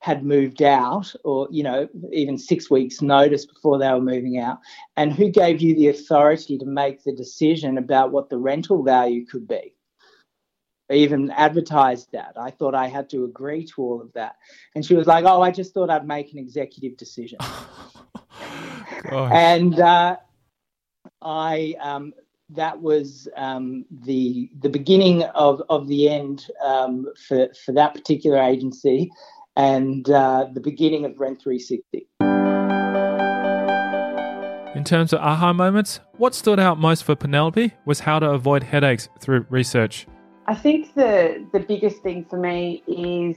had 0.00 0.24
moved 0.24 0.62
out 0.62 1.14
or, 1.24 1.46
you 1.50 1.62
know, 1.62 1.88
even 2.12 2.36
six 2.36 2.70
weeks 2.70 3.00
notice 3.00 3.46
before 3.46 3.78
they 3.78 3.90
were 3.90 4.00
moving 4.00 4.38
out? 4.38 4.58
And 4.96 5.12
who 5.12 5.30
gave 5.30 5.60
you 5.60 5.74
the 5.74 5.88
authority 5.88 6.58
to 6.58 6.64
make 6.64 7.04
the 7.04 7.12
decision 7.12 7.78
about 7.78 8.10
what 8.12 8.28
the 8.30 8.38
rental 8.38 8.82
value 8.82 9.24
could 9.26 9.46
be? 9.46 9.74
even 10.92 11.30
advertised 11.30 12.08
that. 12.12 12.32
I 12.36 12.50
thought 12.50 12.74
I 12.74 12.88
had 12.88 13.08
to 13.10 13.24
agree 13.24 13.64
to 13.66 13.82
all 13.82 14.00
of 14.00 14.12
that. 14.14 14.36
And 14.74 14.84
she 14.84 14.94
was 14.94 15.06
like, 15.06 15.24
Oh, 15.24 15.40
I 15.40 15.50
just 15.50 15.72
thought 15.72 15.90
I'd 15.90 16.06
make 16.06 16.32
an 16.32 16.38
executive 16.38 16.96
decision. 16.96 17.38
and 19.10 19.78
uh, 19.78 20.16
I 21.22 21.74
um, 21.80 22.12
that 22.50 22.80
was 22.80 23.28
um, 23.36 23.84
the 23.90 24.50
the 24.60 24.68
beginning 24.68 25.22
of, 25.22 25.62
of 25.68 25.86
the 25.86 26.08
end 26.08 26.46
um, 26.62 27.06
for 27.28 27.48
for 27.64 27.72
that 27.72 27.94
particular 27.94 28.38
agency, 28.38 29.10
and 29.56 30.08
uh, 30.10 30.46
the 30.52 30.60
beginning 30.60 31.04
of 31.04 31.18
Rent 31.18 31.42
360. 31.42 32.06
In 34.74 34.84
terms 34.84 35.12
of 35.12 35.20
aha 35.20 35.52
moments, 35.52 36.00
what 36.16 36.34
stood 36.34 36.60
out 36.60 36.78
most 36.78 37.04
for 37.04 37.16
Penelope 37.16 37.72
was 37.84 38.00
how 38.00 38.18
to 38.18 38.30
avoid 38.30 38.62
headaches 38.62 39.08
through 39.20 39.44
research. 39.50 40.06
I 40.46 40.54
think 40.54 40.94
the 40.94 41.46
the 41.52 41.60
biggest 41.60 42.02
thing 42.02 42.24
for 42.24 42.38
me 42.38 42.82
is 42.86 43.36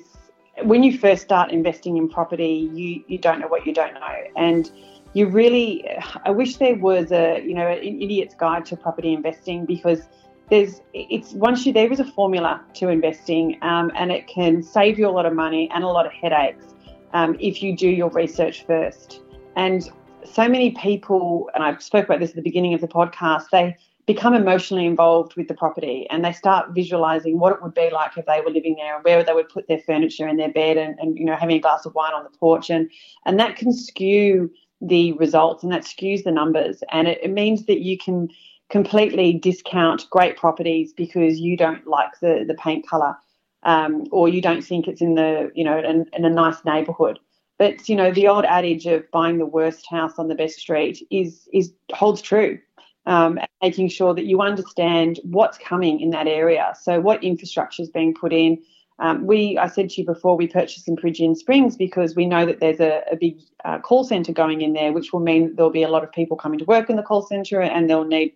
when 0.64 0.84
you 0.84 0.98
first 0.98 1.24
start 1.24 1.52
investing 1.52 1.98
in 1.98 2.08
property, 2.08 2.70
you 2.74 3.04
you 3.08 3.18
don't 3.18 3.40
know 3.40 3.48
what 3.48 3.66
you 3.66 3.74
don't 3.74 3.94
know, 3.94 4.18
and 4.36 4.72
you 5.14 5.28
really, 5.28 5.88
I 6.26 6.32
wish 6.32 6.58
there 6.58 6.76
was 6.76 7.12
a, 7.12 7.42
you 7.46 7.54
know, 7.54 7.68
an 7.68 8.02
idiot's 8.02 8.34
guide 8.34 8.66
to 8.66 8.78
property 8.78 9.14
investing 9.14 9.66
because 9.66 10.10
there's, 10.54 10.82
it's 10.94 11.34
once 11.34 11.66
you, 11.66 11.74
there 11.74 11.92
is 11.92 12.00
a 12.00 12.06
formula 12.06 12.62
to 12.76 12.90
investing 12.90 13.58
um, 13.64 13.92
and 13.96 14.12
it 14.12 14.28
can 14.28 14.62
save 14.62 15.00
you 15.00 15.08
a 15.08 15.10
lot 15.10 15.26
of 15.26 15.34
money 15.34 15.68
and 15.74 15.84
a 15.84 15.88
lot 15.88 16.06
of 16.06 16.12
headaches 16.12 16.76
um, 17.14 17.36
if 17.40 17.64
you 17.64 17.76
do 17.76 17.90
your 17.90 18.12
research 18.12 18.64
first. 18.68 19.24
And 19.56 19.90
so 20.24 20.48
many 20.48 20.70
people, 20.72 21.50
and 21.56 21.64
I 21.64 21.76
spoke 21.78 22.06
about 22.06 22.20
this 22.20 22.30
at 22.30 22.36
the 22.36 22.44
beginning 22.44 22.76
of 22.76 22.82
the 22.82 22.88
podcast, 22.88 23.46
they 23.52 23.76
become 24.06 24.36
emotionally 24.36 24.86
involved 24.86 25.36
with 25.36 25.48
the 25.48 25.56
property 25.56 26.06
and 26.12 26.24
they 26.24 26.34
start 26.34 26.70
visualizing 26.76 27.40
what 27.40 27.54
it 27.54 27.64
would 27.64 27.74
be 27.74 27.90
like 27.90 28.16
if 28.16 28.28
they 28.28 28.40
were 28.42 28.52
living 28.52 28.76
there 28.76 28.96
and 28.96 29.04
where 29.04 29.24
they 29.24 29.34
would 29.34 29.50
put 29.50 29.68
their 29.68 29.80
furniture 29.80 30.28
in 30.28 30.38
their 30.38 30.52
bed 30.52 30.78
and, 30.78 31.00
and 31.00 31.18
you 31.18 31.26
know 31.26 31.36
having 31.36 31.56
a 31.56 31.60
glass 31.60 31.86
of 31.86 31.96
wine 31.96 32.12
on 32.14 32.24
the 32.24 32.38
porch 32.38 32.70
and 32.70 32.92
and 33.26 33.40
that 33.40 33.56
can 33.56 33.72
skew 33.72 34.52
the 34.82 35.14
results 35.14 35.64
and 35.64 35.72
that 35.72 35.84
skews 35.84 36.24
the 36.24 36.32
numbers. 36.32 36.84
And 36.92 37.08
it, 37.08 37.20
it 37.24 37.32
means 37.32 37.66
that 37.66 37.80
you 37.80 37.98
can 37.98 38.28
completely 38.70 39.34
discount 39.34 40.10
great 40.10 40.38
properties 40.38 40.94
because 40.94 41.40
you 41.40 41.56
don't 41.56 41.86
like 41.88 42.20
the, 42.22 42.44
the 42.48 42.56
paint 42.56 42.88
color 42.88 43.16
um, 43.64 44.06
or 44.12 44.30
you 44.30 44.42
don't 44.42 44.64
think 44.64 44.88
it's 44.88 45.02
in 45.02 45.16
the, 45.16 45.52
you 45.56 45.64
know, 45.64 45.78
in, 45.80 46.06
in 46.14 46.26
a 46.26 46.30
nice 46.30 46.64
neighborhood. 46.66 47.20
But, 47.58 47.88
you 47.88 47.96
know, 47.96 48.12
the 48.12 48.28
old 48.28 48.46
adage 48.46 48.86
of 48.88 49.10
buying 49.12 49.38
the 49.38 49.46
worst 49.46 49.88
house 49.90 50.18
on 50.18 50.28
the 50.28 50.36
best 50.36 50.58
street 50.58 51.06
is, 51.12 51.48
is 51.54 51.74
holds 51.94 52.22
true. 52.22 52.60
Um, 53.06 53.38
making 53.62 53.90
sure 53.90 54.14
that 54.14 54.24
you 54.24 54.40
understand 54.42 55.20
what's 55.24 55.58
coming 55.58 56.00
in 56.00 56.12
that 56.12 56.26
area. 56.26 56.74
So, 56.82 57.02
what 57.02 57.22
infrastructure 57.22 57.82
is 57.82 57.90
being 57.90 58.14
put 58.14 58.32
in, 58.32 58.64
um, 59.00 59.26
we, 59.26 59.58
I 59.58 59.68
said 59.68 59.90
to 59.92 60.02
you 60.02 60.06
before, 60.06 60.38
we 60.38 60.48
purchased 60.48 60.88
in 60.88 60.96
Peregian 60.96 61.36
Springs 61.36 61.76
because 61.76 62.16
we 62.16 62.26
know 62.26 62.46
that 62.46 62.60
there's 62.60 62.80
a, 62.80 63.04
a 63.12 63.16
big 63.16 63.40
uh, 63.66 63.80
call 63.80 64.04
centre 64.04 64.34
going 64.34 64.62
in 64.62 64.74
there, 64.74 64.94
which 64.94 65.12
will 65.12 65.20
mean 65.20 65.56
there'll 65.56 65.72
be 65.72 65.84
a 65.84 65.90
lot 65.90 66.04
of 66.04 66.12
people 66.12 66.38
coming 66.38 66.60
to 66.60 66.66
work 66.66 66.90
in 66.90 66.96
the 66.96 67.04
call 67.04 67.24
centre 67.24 67.62
and 67.62 67.90
they'll 67.90 68.06
need 68.06 68.34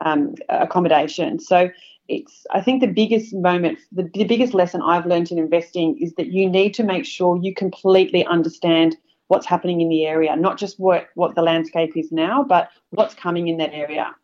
um, 0.00 0.34
accommodation. 0.48 1.38
So 1.38 1.70
it's, 2.08 2.46
I 2.50 2.62
think 2.62 2.80
the 2.80 2.86
biggest 2.86 3.34
moment, 3.34 3.78
the, 3.92 4.10
the 4.14 4.24
biggest 4.24 4.54
lesson 4.54 4.80
I've 4.82 5.06
learned 5.06 5.30
in 5.30 5.38
investing 5.38 5.98
is 6.00 6.14
that 6.14 6.28
you 6.28 6.48
need 6.48 6.72
to 6.74 6.84
make 6.84 7.04
sure 7.04 7.38
you 7.42 7.54
completely 7.54 8.24
understand 8.24 8.96
what's 9.26 9.46
happening 9.46 9.82
in 9.82 9.90
the 9.90 10.06
area, 10.06 10.34
not 10.34 10.56
just 10.56 10.80
what, 10.80 11.08
what 11.14 11.34
the 11.34 11.42
landscape 11.42 11.96
is 11.96 12.10
now, 12.10 12.42
but 12.42 12.70
what's 12.90 13.14
coming 13.14 13.48
in 13.48 13.58
that 13.58 13.74
area. 13.74 14.14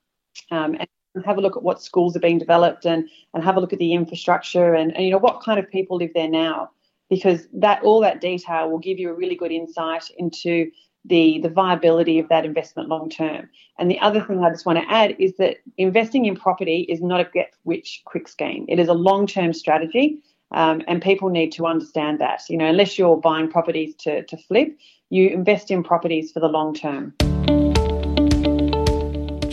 Um, 0.50 0.76
and 0.78 0.88
and 1.14 1.24
have 1.24 1.38
a 1.38 1.40
look 1.40 1.56
at 1.56 1.62
what 1.62 1.82
schools 1.82 2.16
are 2.16 2.20
being 2.20 2.38
developed 2.38 2.84
and, 2.84 3.08
and 3.32 3.44
have 3.44 3.56
a 3.56 3.60
look 3.60 3.72
at 3.72 3.78
the 3.78 3.94
infrastructure 3.94 4.74
and, 4.74 4.94
and 4.94 5.04
you 5.04 5.10
know 5.10 5.18
what 5.18 5.42
kind 5.42 5.58
of 5.58 5.70
people 5.70 5.96
live 5.96 6.10
there 6.14 6.28
now 6.28 6.70
because 7.10 7.46
that 7.52 7.82
all 7.82 8.00
that 8.00 8.20
detail 8.20 8.70
will 8.70 8.78
give 8.78 8.98
you 8.98 9.10
a 9.10 9.14
really 9.14 9.36
good 9.36 9.52
insight 9.52 10.10
into 10.18 10.70
the 11.04 11.38
the 11.42 11.48
viability 11.48 12.18
of 12.18 12.28
that 12.28 12.44
investment 12.44 12.88
long 12.88 13.10
term. 13.10 13.48
And 13.78 13.90
the 13.90 13.98
other 14.00 14.20
thing 14.20 14.42
I 14.42 14.50
just 14.50 14.66
want 14.66 14.78
to 14.78 14.90
add 14.90 15.14
is 15.18 15.34
that 15.36 15.58
investing 15.76 16.24
in 16.24 16.36
property 16.36 16.86
is 16.88 17.02
not 17.02 17.20
a 17.20 17.28
get 17.32 17.52
rich 17.64 18.02
quick 18.04 18.26
scheme. 18.28 18.64
It 18.68 18.78
is 18.78 18.88
a 18.88 18.94
long 18.94 19.26
term 19.26 19.52
strategy, 19.52 20.18
um, 20.52 20.82
and 20.88 21.02
people 21.02 21.28
need 21.28 21.52
to 21.52 21.66
understand 21.66 22.20
that. 22.20 22.42
You 22.48 22.56
know, 22.56 22.66
unless 22.66 22.98
you're 22.98 23.16
buying 23.16 23.50
properties 23.50 23.94
to 23.96 24.24
to 24.24 24.36
flip, 24.36 24.76
you 25.10 25.28
invest 25.28 25.70
in 25.70 25.82
properties 25.82 26.32
for 26.32 26.40
the 26.40 26.48
long 26.48 26.74
term. 26.74 27.14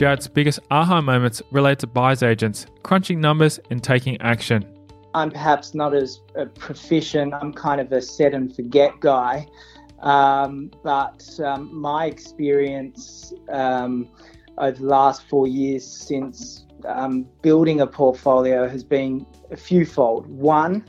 Jared's 0.01 0.27
biggest 0.27 0.59
aha 0.71 0.99
moments 0.99 1.43
relate 1.51 1.77
to 1.77 1.85
buyer's 1.85 2.23
agents, 2.23 2.65
crunching 2.81 3.21
numbers 3.21 3.59
and 3.69 3.83
taking 3.83 4.19
action. 4.19 4.65
I'm 5.13 5.29
perhaps 5.29 5.75
not 5.75 5.93
as 5.93 6.21
uh, 6.35 6.45
proficient. 6.57 7.35
I'm 7.35 7.53
kind 7.53 7.79
of 7.79 7.91
a 7.91 8.01
set 8.01 8.33
and 8.33 8.51
forget 8.55 8.99
guy. 8.99 9.45
Um, 9.99 10.71
but 10.81 11.23
um, 11.45 11.69
my 11.79 12.07
experience 12.07 13.31
um, 13.51 14.09
over 14.57 14.75
the 14.75 14.85
last 14.85 15.29
four 15.29 15.45
years 15.45 15.85
since 15.85 16.65
um, 16.87 17.27
building 17.43 17.81
a 17.81 17.85
portfolio 17.85 18.67
has 18.67 18.83
been 18.83 19.23
a 19.51 19.55
fewfold. 19.55 20.25
One, 20.25 20.83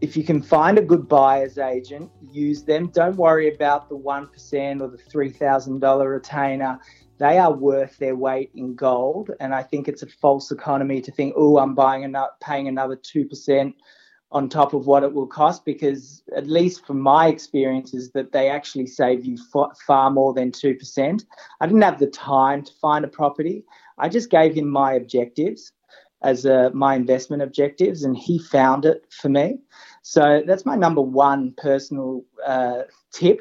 if 0.00 0.16
you 0.16 0.24
can 0.24 0.40
find 0.40 0.78
a 0.78 0.82
good 0.82 1.06
buyer's 1.08 1.58
agent, 1.58 2.10
use 2.32 2.62
them. 2.62 2.86
Don't 2.86 3.16
worry 3.16 3.54
about 3.54 3.90
the 3.90 3.98
1% 3.98 4.80
or 4.80 4.88
the 4.88 4.96
$3,000 4.96 6.10
retainer 6.10 6.80
they 7.18 7.38
are 7.38 7.52
worth 7.52 7.96
their 7.98 8.16
weight 8.16 8.50
in 8.54 8.74
gold. 8.74 9.30
And 9.40 9.54
I 9.54 9.62
think 9.62 9.88
it's 9.88 10.02
a 10.02 10.06
false 10.06 10.50
economy 10.50 11.00
to 11.02 11.12
think, 11.12 11.34
oh, 11.36 11.58
I'm 11.58 11.74
buying 11.74 12.04
another, 12.04 12.32
paying 12.40 12.68
another 12.68 12.96
2% 12.96 13.74
on 14.32 14.48
top 14.48 14.74
of 14.74 14.86
what 14.86 15.04
it 15.04 15.12
will 15.12 15.28
cost, 15.28 15.64
because 15.64 16.22
at 16.36 16.48
least 16.48 16.84
from 16.84 16.98
my 16.98 17.28
experiences, 17.28 18.10
that 18.12 18.32
they 18.32 18.48
actually 18.48 18.86
save 18.86 19.24
you 19.24 19.38
far 19.86 20.10
more 20.10 20.34
than 20.34 20.50
2%. 20.50 21.24
I 21.60 21.66
didn't 21.66 21.82
have 21.82 22.00
the 22.00 22.08
time 22.08 22.64
to 22.64 22.72
find 22.80 23.04
a 23.04 23.08
property. 23.08 23.64
I 23.96 24.08
just 24.08 24.30
gave 24.30 24.54
him 24.54 24.68
my 24.68 24.94
objectives 24.94 25.72
as 26.24 26.46
uh, 26.46 26.70
my 26.72 26.94
investment 26.96 27.42
objectives, 27.42 28.02
and 28.02 28.16
he 28.16 28.38
found 28.38 28.86
it 28.86 29.04
for 29.10 29.28
me. 29.28 29.58
So 30.02 30.42
that's 30.46 30.66
my 30.66 30.74
number 30.74 31.02
one 31.02 31.54
personal 31.58 32.24
uh, 32.44 32.82
tip. 33.12 33.40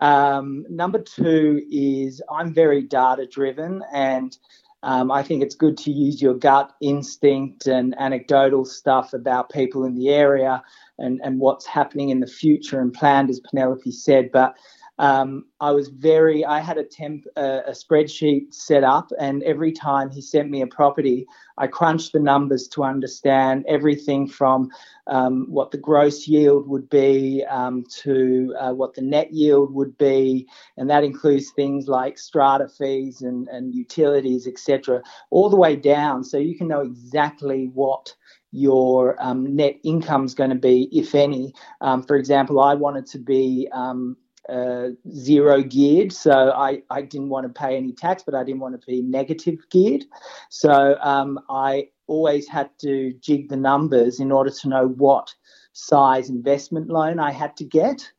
Um, 0.00 0.66
number 0.68 1.00
two 1.00 1.62
is 1.70 2.22
I'm 2.30 2.52
very 2.52 2.82
data 2.82 3.26
driven 3.26 3.82
and 3.92 4.36
um, 4.84 5.10
I 5.10 5.22
think 5.22 5.42
it's 5.42 5.54
good 5.54 5.78
to 5.78 5.90
use 5.90 6.20
your 6.20 6.34
gut 6.34 6.74
instinct 6.82 7.66
and 7.66 7.94
anecdotal 7.98 8.66
stuff 8.66 9.14
about 9.14 9.50
people 9.50 9.84
in 9.84 9.94
the 9.94 10.10
area 10.10 10.62
and, 10.98 11.20
and 11.24 11.40
what's 11.40 11.64
happening 11.64 12.10
in 12.10 12.20
the 12.20 12.26
future 12.26 12.80
and 12.80 12.92
planned, 12.92 13.30
as 13.30 13.40
Penelope 13.40 13.90
said. 13.90 14.30
But 14.30 14.56
um, 14.98 15.46
I 15.60 15.72
was 15.72 15.88
very, 15.88 16.44
I 16.44 16.60
had 16.60 16.78
a 16.78 16.84
temp, 16.84 17.24
uh, 17.36 17.60
a 17.66 17.72
spreadsheet 17.72 18.54
set 18.54 18.84
up, 18.84 19.10
and 19.18 19.42
every 19.42 19.72
time 19.72 20.10
he 20.10 20.20
sent 20.20 20.50
me 20.50 20.62
a 20.62 20.66
property, 20.66 21.26
I 21.58 21.66
crunched 21.66 22.12
the 22.12 22.20
numbers 22.20 22.68
to 22.68 22.84
understand 22.84 23.64
everything 23.66 24.28
from 24.28 24.70
um, 25.08 25.46
what 25.48 25.72
the 25.72 25.78
gross 25.78 26.28
yield 26.28 26.68
would 26.68 26.88
be 26.90 27.44
um, 27.48 27.84
to 28.02 28.54
uh, 28.58 28.72
what 28.72 28.94
the 28.94 29.02
net 29.02 29.32
yield 29.32 29.74
would 29.74 29.98
be, 29.98 30.46
and 30.76 30.88
that 30.90 31.02
includes 31.02 31.50
things 31.50 31.88
like 31.88 32.16
strata 32.16 32.68
fees 32.68 33.22
and, 33.22 33.48
and 33.48 33.74
utilities, 33.74 34.46
etc., 34.46 35.02
all 35.30 35.50
the 35.50 35.56
way 35.56 35.74
down, 35.74 36.22
so 36.22 36.38
you 36.38 36.56
can 36.56 36.68
know 36.68 36.80
exactly 36.80 37.70
what 37.74 38.14
your 38.52 39.16
um, 39.20 39.56
net 39.56 39.74
income 39.82 40.24
is 40.24 40.34
going 40.34 40.50
to 40.50 40.56
be, 40.56 40.88
if 40.92 41.16
any. 41.16 41.52
Um, 41.80 42.04
for 42.04 42.14
example, 42.14 42.60
I 42.60 42.74
wanted 42.74 43.06
to 43.06 43.18
be 43.18 43.68
um, 43.72 44.16
uh, 44.48 44.88
zero 45.10 45.62
geared. 45.62 46.12
So 46.12 46.52
I, 46.52 46.82
I 46.90 47.02
didn't 47.02 47.28
want 47.28 47.46
to 47.46 47.60
pay 47.60 47.76
any 47.76 47.92
tax, 47.92 48.22
but 48.22 48.34
I 48.34 48.44
didn't 48.44 48.60
want 48.60 48.80
to 48.80 48.86
be 48.86 49.02
negative 49.02 49.58
geared. 49.70 50.04
So 50.50 50.96
um, 51.00 51.40
I 51.48 51.88
always 52.06 52.48
had 52.48 52.70
to 52.80 53.12
jig 53.20 53.48
the 53.48 53.56
numbers 53.56 54.20
in 54.20 54.30
order 54.30 54.50
to 54.50 54.68
know 54.68 54.88
what 54.88 55.34
size 55.72 56.28
investment 56.28 56.88
loan 56.88 57.18
I 57.18 57.30
had 57.30 57.56
to 57.56 57.64
get. 57.64 58.10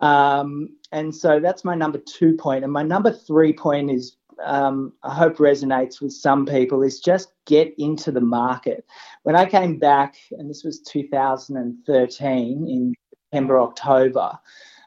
Um, 0.00 0.70
and 0.92 1.14
so 1.14 1.40
that's 1.40 1.64
my 1.64 1.74
number 1.74 1.98
two 1.98 2.36
point. 2.36 2.64
And 2.64 2.72
my 2.72 2.82
number 2.82 3.12
three 3.12 3.52
point 3.52 3.90
is 3.90 4.16
um, 4.44 4.92
I 5.02 5.14
hope 5.14 5.38
resonates 5.38 6.00
with 6.00 6.12
some 6.12 6.46
people 6.46 6.82
is 6.82 7.00
just 7.00 7.32
get 7.46 7.74
into 7.78 8.12
the 8.12 8.20
market. 8.20 8.84
When 9.22 9.34
I 9.36 9.46
came 9.46 9.78
back, 9.78 10.16
and 10.32 10.50
this 10.50 10.62
was 10.62 10.80
2013 10.80 12.68
in 12.68 12.94
September, 13.30 13.60
October, 13.60 14.38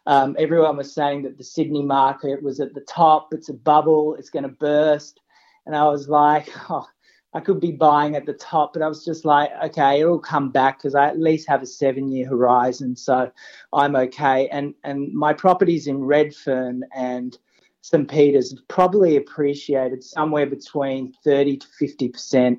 um, 0.10 0.36
everyone 0.40 0.76
was 0.76 0.92
saying 0.92 1.22
that 1.22 1.38
the 1.38 1.44
Sydney 1.44 1.84
market 1.84 2.42
was 2.42 2.60
at 2.60 2.74
the 2.74 2.82
top, 2.82 3.28
it's 3.32 3.50
a 3.50 3.54
bubble, 3.54 4.16
it's 4.16 4.32
going 4.32 4.42
to 4.42 4.50
burst. 4.50 5.20
And 5.68 5.76
I 5.76 5.84
was 5.84 6.10
like, 6.10 6.50
oh, 6.72 6.88
I 7.36 7.40
could 7.42 7.60
be 7.60 7.72
buying 7.72 8.16
at 8.16 8.26
the 8.26 8.34
top, 8.34 8.74
but 8.74 8.82
I 8.82 8.88
was 8.88 9.06
just 9.06 9.24
like, 9.24 9.52
okay, 9.66 10.02
it'll 10.02 10.18
come 10.18 10.50
back 10.50 10.80
because 10.80 10.96
I 10.96 11.08
at 11.08 11.20
least 11.20 11.48
have 11.48 11.62
a 11.62 11.68
seven 11.68 12.12
year 12.12 12.28
horizon. 12.28 12.96
So 12.96 13.32
I'm 13.72 13.96
okay. 13.96 14.50
And, 14.50 14.74
and 14.84 15.14
my 15.14 15.32
properties 15.32 15.86
in 15.86 16.04
Redfern 16.04 16.86
and 16.96 17.38
St. 17.82 18.10
Peter's 18.10 18.56
probably 18.68 19.16
appreciated 19.16 20.04
somewhere 20.04 20.48
between 20.48 21.14
30 21.24 21.58
to 21.58 21.68
50%. 21.80 22.58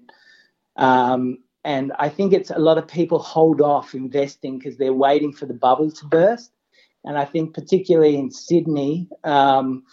Um, 0.76 1.38
and 1.64 1.92
I 1.98 2.10
think 2.10 2.32
it's 2.32 2.50
a 2.50 2.60
lot 2.60 2.78
of 2.78 2.86
people 2.86 3.18
hold 3.18 3.60
off 3.60 3.96
investing 3.96 4.58
because 4.58 4.76
they're 4.76 4.92
waiting 4.92 5.32
for 5.32 5.46
the 5.46 5.54
bubble 5.54 5.90
to 5.90 6.06
burst. 6.06 6.52
And 7.04 7.16
I 7.16 7.24
think, 7.24 7.54
particularly 7.54 8.16
in 8.16 8.30
Sydney, 8.30 9.08
um, 9.24 9.84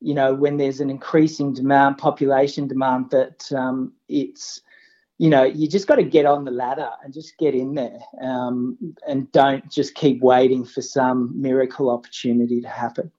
you 0.00 0.14
know, 0.14 0.34
when 0.34 0.56
there's 0.56 0.80
an 0.80 0.90
increasing 0.90 1.52
demand, 1.52 1.98
population 1.98 2.68
demand, 2.68 3.10
that 3.10 3.50
um, 3.52 3.92
it's, 4.08 4.60
you 5.18 5.30
know, 5.30 5.44
you 5.44 5.68
just 5.68 5.86
got 5.86 5.96
to 5.96 6.04
get 6.04 6.26
on 6.26 6.44
the 6.44 6.50
ladder 6.50 6.90
and 7.04 7.12
just 7.12 7.36
get 7.38 7.54
in 7.54 7.74
there 7.74 7.98
um, 8.22 8.76
and 9.06 9.30
don't 9.32 9.68
just 9.70 9.94
keep 9.94 10.20
waiting 10.20 10.64
for 10.64 10.82
some 10.82 11.32
miracle 11.40 11.90
opportunity 11.90 12.60
to 12.60 12.68
happen. 12.68 13.10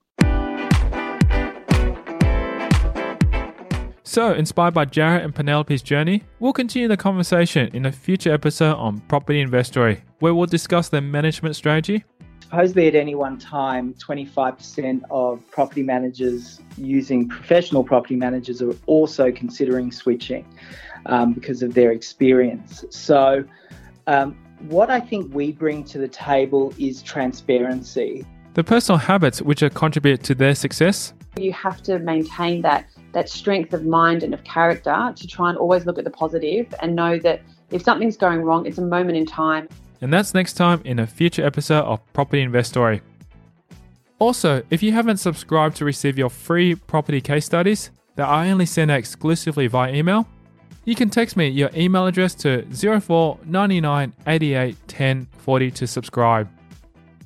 So, 4.02 4.34
inspired 4.34 4.74
by 4.74 4.86
Jared 4.86 5.22
and 5.22 5.32
Penelope's 5.32 5.82
journey, 5.82 6.24
we'll 6.40 6.52
continue 6.52 6.88
the 6.88 6.96
conversation 6.96 7.70
in 7.72 7.86
a 7.86 7.92
future 7.92 8.32
episode 8.32 8.74
on 8.74 8.98
Property 9.02 9.40
Investory, 9.40 10.02
where 10.18 10.34
we'll 10.34 10.46
discuss 10.46 10.88
their 10.88 11.00
management 11.00 11.54
strategy, 11.54 12.04
supposedly 12.50 12.88
at 12.88 12.96
any 12.96 13.14
one 13.14 13.38
time, 13.38 13.94
25% 13.94 15.02
of 15.08 15.48
property 15.52 15.84
managers 15.84 16.60
using 16.76 17.28
professional 17.28 17.84
property 17.84 18.16
managers 18.16 18.60
are 18.60 18.74
also 18.86 19.30
considering 19.30 19.92
switching 19.92 20.44
um, 21.06 21.32
because 21.32 21.62
of 21.62 21.74
their 21.74 21.92
experience. 21.92 22.84
So, 22.90 23.44
um, 24.08 24.36
what 24.68 24.90
I 24.90 24.98
think 24.98 25.32
we 25.32 25.52
bring 25.52 25.84
to 25.84 25.98
the 25.98 26.08
table 26.08 26.74
is 26.76 27.02
transparency. 27.02 28.26
The 28.54 28.64
personal 28.64 28.98
habits 28.98 29.40
which 29.40 29.62
contribute 29.74 30.24
to 30.24 30.34
their 30.34 30.56
success. 30.56 31.14
You 31.38 31.52
have 31.52 31.82
to 31.84 32.00
maintain 32.00 32.62
that 32.62 32.86
that 33.12 33.28
strength 33.28 33.72
of 33.72 33.86
mind 33.86 34.24
and 34.24 34.34
of 34.34 34.42
character 34.42 35.12
to 35.14 35.26
try 35.26 35.50
and 35.50 35.58
always 35.58 35.86
look 35.86 35.98
at 35.98 36.04
the 36.04 36.10
positive 36.10 36.74
and 36.82 36.96
know 36.96 37.18
that 37.20 37.42
if 37.70 37.82
something's 37.82 38.16
going 38.16 38.42
wrong, 38.42 38.66
it's 38.66 38.78
a 38.78 38.82
moment 38.82 39.16
in 39.16 39.24
time 39.24 39.68
and 40.00 40.12
that's 40.12 40.34
next 40.34 40.54
time 40.54 40.80
in 40.84 40.98
a 40.98 41.06
future 41.06 41.44
episode 41.44 41.84
of 41.84 42.00
Property 42.12 42.42
Investory. 42.42 43.02
Also, 44.18 44.62
if 44.70 44.82
you 44.82 44.92
haven't 44.92 45.16
subscribed 45.16 45.76
to 45.76 45.84
receive 45.84 46.18
your 46.18 46.30
free 46.30 46.74
property 46.74 47.20
case 47.20 47.46
studies 47.46 47.90
that 48.16 48.28
I 48.28 48.50
only 48.50 48.66
send 48.66 48.90
out 48.90 48.98
exclusively 48.98 49.66
via 49.66 49.94
email, 49.94 50.26
you 50.84 50.94
can 50.94 51.10
text 51.10 51.36
me 51.36 51.48
your 51.48 51.70
email 51.74 52.06
address 52.06 52.34
to 52.36 52.64
0499 52.70 54.12
88 54.26 54.76
10 54.88 55.26
40 55.38 55.70
to 55.70 55.86
subscribe. 55.86 56.48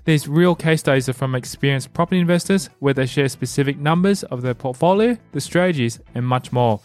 These 0.04 0.28
real 0.28 0.54
case 0.54 0.80
studies 0.80 1.08
are 1.08 1.14
from 1.14 1.34
experienced 1.34 1.94
property 1.94 2.20
investors 2.20 2.68
where 2.80 2.94
they 2.94 3.06
share 3.06 3.28
specific 3.28 3.78
numbers 3.78 4.22
of 4.24 4.42
their 4.42 4.54
portfolio, 4.54 5.16
the 5.32 5.40
strategies, 5.40 5.98
and 6.14 6.26
much 6.26 6.52
more. 6.52 6.78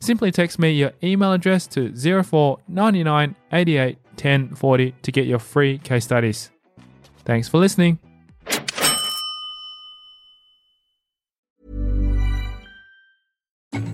Simply 0.00 0.30
text 0.30 0.58
me 0.58 0.70
your 0.70 0.92
email 1.02 1.32
address 1.32 1.66
to 1.68 1.90
0499 1.94 3.34
88 3.52 3.98
1040 4.18 4.94
to 5.02 5.12
get 5.12 5.26
your 5.26 5.38
free 5.38 5.78
case 5.78 6.04
studies. 6.04 6.50
Thanks 7.24 7.48
for 7.48 7.58
listening. 7.58 7.98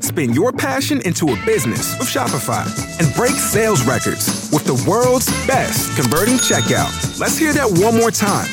Spin 0.01 0.33
your 0.33 0.53
passion 0.53 1.01
into 1.05 1.31
a 1.31 1.45
business 1.45 1.99
with 1.99 2.09
Shopify 2.09 2.65
and 3.01 3.13
break 3.17 3.33
sales 3.33 3.85
records 3.85 4.49
with 4.53 4.65
the 4.65 4.85
world's 4.89 5.27
best 5.47 5.97
converting 6.01 6.35
checkout. 6.35 7.19
Let's 7.19 7.37
hear 7.37 7.53
that 7.53 7.69
one 7.69 7.97
more 7.97 8.13
time 8.13 8.53